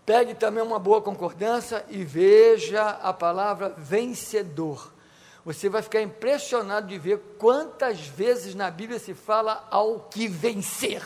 Pegue 0.09 0.33
também 0.33 0.63
uma 0.63 0.79
boa 0.79 1.03
concordância 1.03 1.85
e 1.87 2.03
veja 2.03 2.81
a 2.83 3.13
palavra 3.13 3.75
vencedor. 3.77 4.91
Você 5.45 5.69
vai 5.69 5.83
ficar 5.83 6.01
impressionado 6.01 6.87
de 6.87 6.97
ver 6.97 7.19
quantas 7.37 7.99
vezes 7.99 8.55
na 8.55 8.71
Bíblia 8.71 8.97
se 8.97 9.13
fala 9.13 9.67
ao 9.69 9.99
que 9.99 10.27
vencer. 10.27 11.03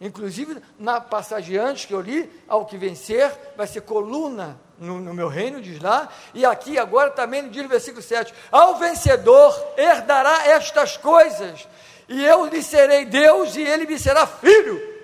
Inclusive, 0.00 0.60
na 0.80 1.00
passagem 1.00 1.58
antes 1.58 1.84
que 1.84 1.94
eu 1.94 2.00
li, 2.00 2.28
ao 2.48 2.66
que 2.66 2.76
vencer, 2.76 3.30
vai 3.56 3.68
ser 3.68 3.82
coluna 3.82 4.58
no, 4.80 4.98
no, 4.98 5.14
meu 5.14 5.28
reino, 5.28 5.62
diz 5.62 5.80
lá, 5.80 6.08
e 6.34 6.44
aqui 6.44 6.76
agora 6.76 7.10
também 7.10 7.48
diz 7.48 7.62
no 7.62 7.68
versículo 7.68 8.02
7: 8.02 8.34
Ao 8.50 8.74
vencedor 8.80 9.56
herdará 9.76 10.44
estas 10.48 10.96
coisas, 10.96 11.68
e 12.08 12.24
eu 12.24 12.46
lhe 12.46 12.64
serei 12.64 13.04
Deus, 13.04 13.54
e 13.54 13.62
ele 13.62 13.86
me 13.86 13.96
será 13.96 14.26
filho. 14.26 14.98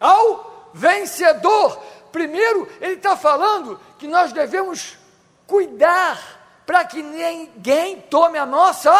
Ao 0.00 0.51
vencedor. 0.72 1.82
Primeiro, 2.10 2.68
ele 2.80 2.94
está 2.94 3.16
falando 3.16 3.80
que 3.98 4.06
nós 4.06 4.32
devemos 4.32 4.98
cuidar 5.46 6.18
para 6.66 6.84
que 6.84 7.02
ninguém 7.02 8.00
tome 8.02 8.38
a 8.38 8.46
nossa 8.46 8.92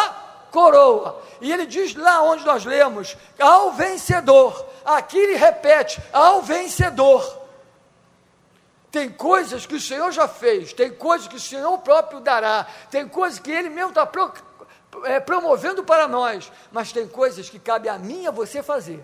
coroa. 0.51 1.21
E 1.41 1.51
ele 1.51 1.65
diz 1.65 1.95
lá 1.95 2.21
onde 2.23 2.45
nós 2.45 2.65
lemos: 2.65 3.17
ao 3.39 3.71
vencedor. 3.73 4.65
Aqui 4.85 5.17
ele 5.17 5.35
repete: 5.35 6.01
ao 6.11 6.41
vencedor. 6.41 7.43
Tem 8.93 9.09
coisas 9.09 9.65
que 9.65 9.73
o 9.73 9.81
Senhor 9.81 10.11
já 10.11 10.27
fez, 10.27 10.71
tem 10.71 10.93
coisas 10.93 11.27
que 11.27 11.37
o 11.37 11.39
Senhor 11.39 11.75
próprio 11.79 12.19
dará, 12.19 12.67
tem 12.91 13.07
coisas 13.07 13.39
que 13.39 13.49
Ele 13.51 13.67
mesmo 13.67 13.89
está 13.89 14.07
é, 15.05 15.19
promovendo 15.19 15.83
para 15.83 16.07
nós, 16.07 16.51
mas 16.71 16.91
tem 16.91 17.07
coisas 17.07 17.49
que 17.49 17.57
cabe 17.57 17.89
a 17.89 17.97
mim 17.97 18.21
e 18.21 18.27
a 18.27 18.31
você 18.31 18.61
fazer. 18.61 19.03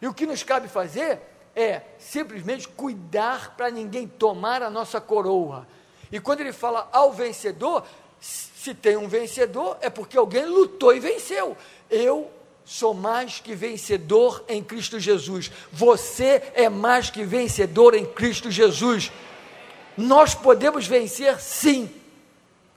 E 0.00 0.06
o 0.06 0.14
que 0.14 0.26
nos 0.26 0.42
cabe 0.42 0.68
fazer 0.68 1.20
é 1.54 1.82
simplesmente 1.98 2.68
cuidar 2.68 3.56
para 3.56 3.70
ninguém 3.70 4.06
tomar 4.06 4.62
a 4.62 4.70
nossa 4.70 5.00
coroa. 5.00 5.66
E 6.10 6.20
quando 6.20 6.40
ele 6.40 6.52
fala 6.52 6.88
ao 6.92 7.12
vencedor, 7.12 7.84
se 8.20 8.74
tem 8.74 8.96
um 8.96 9.08
vencedor, 9.08 9.76
é 9.80 9.90
porque 9.90 10.16
alguém 10.16 10.46
lutou 10.46 10.94
e 10.94 11.00
venceu. 11.00 11.56
Eu 11.90 12.30
sou 12.64 12.92
mais 12.92 13.40
que 13.40 13.54
vencedor 13.54 14.44
em 14.48 14.62
Cristo 14.62 15.00
Jesus. 15.00 15.50
Você 15.72 16.42
é 16.54 16.68
mais 16.68 17.10
que 17.10 17.24
vencedor 17.24 17.94
em 17.94 18.04
Cristo 18.04 18.50
Jesus. 18.50 19.10
Nós 19.96 20.34
podemos 20.34 20.86
vencer 20.86 21.40
sim. 21.40 21.90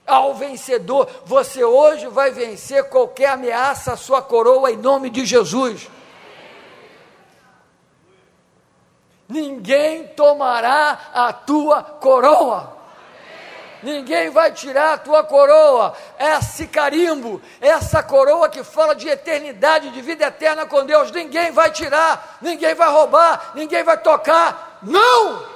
Ao 0.04 0.34
vencedor, 0.34 1.08
você 1.24 1.62
hoje 1.62 2.08
vai 2.08 2.32
vencer 2.32 2.88
qualquer 2.88 3.30
ameaça 3.30 3.92
à 3.92 3.96
sua 3.96 4.20
coroa 4.20 4.72
em 4.72 4.76
nome 4.76 5.08
de 5.08 5.24
Jesus. 5.24 5.88
Ninguém 9.32 10.08
tomará 10.08 11.10
a 11.14 11.32
tua 11.32 11.82
coroa. 11.82 12.82
Ninguém 13.82 14.30
vai 14.30 14.52
tirar 14.52 14.92
a 14.92 14.98
tua 14.98 15.24
coroa, 15.24 15.92
esse 16.16 16.68
carimbo, 16.68 17.42
essa 17.60 18.00
coroa 18.00 18.48
que 18.48 18.62
fala 18.62 18.94
de 18.94 19.08
eternidade, 19.08 19.90
de 19.90 20.00
vida 20.00 20.26
eterna 20.26 20.64
com 20.66 20.86
Deus. 20.86 21.10
Ninguém 21.10 21.50
vai 21.50 21.72
tirar, 21.72 22.38
ninguém 22.40 22.76
vai 22.76 22.88
roubar, 22.88 23.50
ninguém 23.56 23.82
vai 23.82 24.00
tocar. 24.00 24.78
Não! 24.82 25.50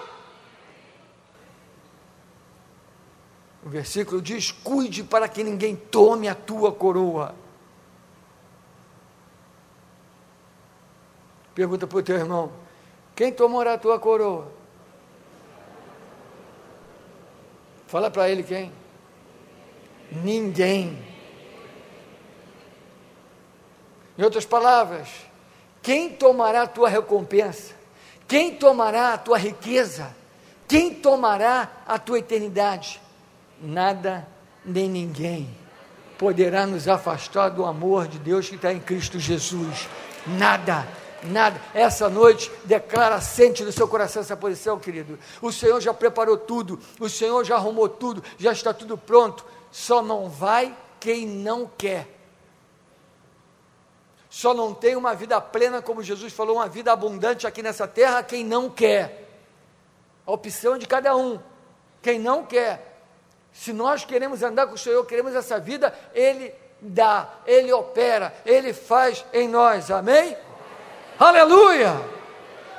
O 3.64 3.68
versículo 3.68 4.20
diz: 4.20 4.50
cuide 4.50 5.04
para 5.04 5.28
que 5.28 5.44
ninguém 5.44 5.76
tome 5.76 6.28
a 6.28 6.34
tua 6.34 6.72
coroa. 6.72 7.32
Pergunta 11.54 11.86
para 11.86 11.98
o 11.98 12.02
teu 12.02 12.16
irmão: 12.16 12.65
quem 13.16 13.32
tomará 13.32 13.72
a 13.72 13.78
tua 13.78 13.98
coroa? 13.98 14.52
Fala 17.88 18.10
para 18.10 18.28
ele 18.28 18.42
quem? 18.42 18.72
Ninguém. 20.12 20.96
Em 24.16 24.22
outras 24.22 24.46
palavras, 24.46 25.08
quem 25.82 26.10
tomará 26.10 26.62
a 26.62 26.66
tua 26.68 26.88
recompensa? 26.88 27.74
Quem 28.28 28.54
tomará 28.54 29.14
a 29.14 29.18
tua 29.18 29.38
riqueza? 29.38 30.14
Quem 30.68 30.94
tomará 30.94 31.70
a 31.86 31.98
tua 31.98 32.18
eternidade? 32.18 33.00
Nada 33.60 34.28
nem 34.64 34.88
ninguém 34.88 35.66
poderá 36.18 36.66
nos 36.66 36.88
afastar 36.88 37.50
do 37.50 37.64
amor 37.64 38.08
de 38.08 38.18
Deus 38.18 38.48
que 38.48 38.56
está 38.56 38.72
em 38.72 38.80
Cristo 38.80 39.18
Jesus. 39.18 39.88
Nada, 40.26 40.86
nada. 41.24 41.60
Essa 41.74 42.08
noite, 42.08 42.50
declara, 42.64 43.20
sente 43.20 43.64
no 43.64 43.72
seu 43.72 43.88
coração 43.88 44.22
essa 44.22 44.36
posição, 44.36 44.78
querido. 44.78 45.18
O 45.40 45.52
Senhor 45.52 45.80
já 45.80 45.92
preparou 45.92 46.36
tudo, 46.36 46.80
o 47.00 47.08
Senhor 47.08 47.44
já 47.44 47.56
arrumou 47.56 47.88
tudo, 47.88 48.22
já 48.38 48.52
está 48.52 48.72
tudo 48.72 48.96
pronto. 48.96 49.44
Só 49.70 50.02
não 50.02 50.28
vai 50.28 50.74
quem 51.00 51.26
não 51.26 51.70
quer. 51.76 52.08
Só 54.28 54.52
não 54.52 54.74
tem 54.74 54.96
uma 54.96 55.14
vida 55.14 55.40
plena, 55.40 55.80
como 55.80 56.02
Jesus 56.02 56.32
falou, 56.32 56.56
uma 56.56 56.68
vida 56.68 56.92
abundante 56.92 57.46
aqui 57.46 57.62
nessa 57.62 57.88
terra, 57.88 58.22
quem 58.22 58.44
não 58.44 58.68
quer. 58.68 59.26
A 60.26 60.32
opção 60.32 60.76
de 60.76 60.86
cada 60.86 61.16
um. 61.16 61.40
Quem 62.02 62.18
não 62.18 62.44
quer. 62.44 63.00
Se 63.52 63.72
nós 63.72 64.04
queremos 64.04 64.42
andar 64.42 64.66
com 64.66 64.74
o 64.74 64.78
Senhor, 64.78 65.04
queremos 65.06 65.34
essa 65.34 65.58
vida, 65.58 65.94
Ele 66.12 66.52
dá, 66.80 67.30
Ele 67.46 67.72
opera, 67.72 68.34
Ele 68.44 68.74
faz 68.74 69.24
em 69.32 69.48
nós. 69.48 69.90
Amém? 69.90 70.36
Aleluia! 71.18 71.98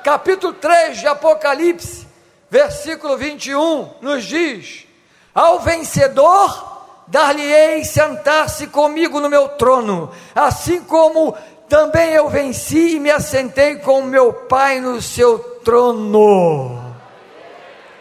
Capítulo 0.04 0.52
3 0.52 1.00
de 1.00 1.06
Apocalipse, 1.08 2.06
versículo 2.48 3.16
21, 3.16 3.94
nos 4.00 4.24
diz: 4.24 4.86
Ao 5.34 5.58
vencedor 5.58 7.02
dar-lhe-ei 7.08 7.84
sentar-se 7.84 8.68
comigo 8.68 9.18
no 9.18 9.28
meu 9.28 9.48
trono, 9.48 10.12
assim 10.36 10.84
como 10.84 11.36
também 11.68 12.10
eu 12.12 12.28
venci 12.28 12.94
e 12.94 13.00
me 13.00 13.10
assentei 13.10 13.76
com 13.76 14.02
meu 14.02 14.32
Pai 14.32 14.80
no 14.80 15.02
seu 15.02 15.40
trono. 15.64 16.94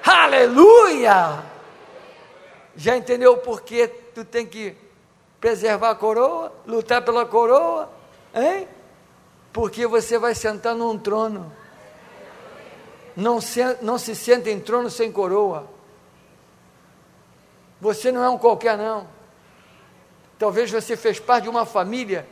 Aleluia! 0.06 1.44
Já 2.76 2.96
entendeu 2.96 3.34
o 3.34 3.38
porquê 3.38 3.88
tu 3.88 4.24
tem 4.24 4.46
que 4.46 4.76
preservar 5.42 5.90
a 5.90 5.96
coroa, 5.96 6.52
lutar 6.68 7.02
pela 7.02 7.26
coroa? 7.26 7.90
Hein? 8.36 8.68
Porque 9.58 9.88
você 9.88 10.20
vai 10.20 10.36
sentar 10.36 10.76
num 10.76 11.00
trono. 11.00 11.52
Não 13.16 13.42
se, 13.42 13.60
não 13.82 13.98
se 13.98 14.16
senta 14.16 14.52
em 14.52 14.60
trono 14.60 14.88
sem 14.88 15.12
coroa. 15.12 15.68
Você 17.82 18.12
não 18.12 18.24
é 18.24 18.30
um 18.30 18.38
qualquer, 18.38 18.78
não. 18.78 19.08
Talvez 20.38 20.70
você 20.70 20.96
fez 20.96 21.20
parte 21.20 21.46
de 21.46 21.50
uma 21.50 21.66
família 21.66 22.28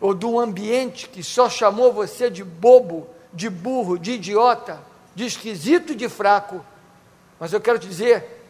ou 0.00 0.14
de 0.14 0.24
um 0.24 0.38
ambiente 0.38 1.08
que 1.08 1.24
só 1.24 1.50
chamou 1.50 1.92
você 1.92 2.30
de 2.30 2.44
bobo, 2.44 3.08
de 3.32 3.50
burro, 3.50 3.98
de 3.98 4.12
idiota, 4.12 4.80
de 5.12 5.26
esquisito, 5.26 5.92
de 5.92 6.08
fraco. 6.08 6.64
Mas 7.40 7.52
eu 7.52 7.60
quero 7.60 7.80
te 7.80 7.88
dizer 7.88 8.44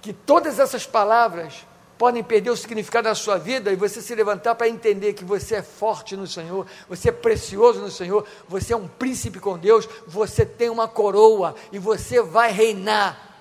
que 0.00 0.14
todas 0.14 0.58
essas 0.58 0.86
palavras 0.86 1.66
podem 1.98 2.22
perder 2.22 2.50
o 2.50 2.56
significado 2.56 3.08
da 3.08 3.14
sua 3.14 3.38
vida 3.38 3.72
e 3.72 3.76
você 3.76 4.00
se 4.00 4.14
levantar 4.14 4.54
para 4.54 4.68
entender 4.68 5.12
que 5.12 5.24
você 5.24 5.56
é 5.56 5.62
forte 5.62 6.16
no 6.16 6.26
Senhor, 6.26 6.66
você 6.88 7.10
é 7.10 7.12
precioso 7.12 7.80
no 7.80 7.90
Senhor, 7.90 8.26
você 8.48 8.72
é 8.72 8.76
um 8.76 8.88
príncipe 8.88 9.38
com 9.38 9.58
Deus, 9.58 9.88
você 10.06 10.44
tem 10.44 10.68
uma 10.68 10.88
coroa 10.88 11.54
e 11.70 11.78
você 11.78 12.20
vai 12.20 12.50
reinar, 12.50 13.38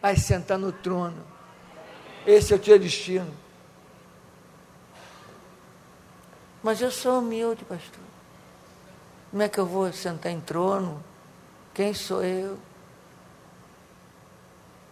vai 0.00 0.16
sentar 0.16 0.58
no 0.58 0.72
trono. 0.72 1.24
Esse 2.26 2.52
é 2.52 2.56
o 2.56 2.58
teu 2.58 2.78
destino. 2.78 3.32
Mas 6.62 6.80
eu 6.80 6.90
sou 6.90 7.18
humilde, 7.18 7.64
pastor. 7.64 8.04
Como 9.30 9.42
é 9.42 9.48
que 9.48 9.58
eu 9.58 9.66
vou 9.66 9.92
sentar 9.92 10.30
em 10.30 10.40
trono? 10.40 11.02
Quem 11.74 11.92
sou 11.92 12.22
eu? 12.22 12.58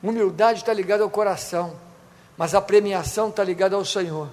Humildade 0.03 0.61
está 0.61 0.73
ligada 0.73 1.03
ao 1.03 1.11
coração, 1.11 1.79
mas 2.37 2.55
a 2.55 2.61
premiação 2.61 3.29
está 3.29 3.45
ligada 3.45 3.77
ao 3.77 3.85
Senhor. 3.85 4.29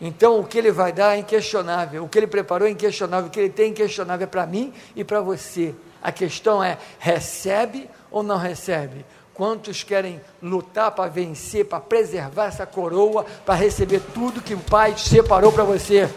Então, 0.00 0.40
o 0.40 0.44
que 0.44 0.58
Ele 0.58 0.70
vai 0.70 0.92
dar 0.92 1.16
é 1.16 1.20
inquestionável, 1.20 2.04
o 2.04 2.08
que 2.08 2.18
Ele 2.18 2.26
preparou 2.26 2.68
é 2.68 2.70
inquestionável, 2.70 3.28
o 3.28 3.30
que 3.30 3.40
Ele 3.40 3.50
tem 3.50 3.66
é 3.66 3.68
inquestionável 3.68 4.24
é 4.24 4.28
para 4.28 4.46
mim 4.46 4.72
e 4.94 5.02
para 5.02 5.20
você. 5.20 5.74
A 6.02 6.12
questão 6.12 6.62
é: 6.62 6.78
recebe 6.98 7.88
ou 8.10 8.22
não 8.22 8.36
recebe? 8.36 9.04
Quantos 9.32 9.82
querem 9.82 10.20
lutar 10.42 10.90
para 10.92 11.10
vencer, 11.10 11.66
para 11.66 11.80
preservar 11.80 12.46
essa 12.46 12.64
coroa, 12.64 13.24
para 13.44 13.54
receber 13.54 14.00
tudo 14.14 14.40
que 14.40 14.54
o 14.54 14.58
Pai 14.58 14.96
separou 14.96 15.52
para 15.52 15.64
você? 15.64 16.08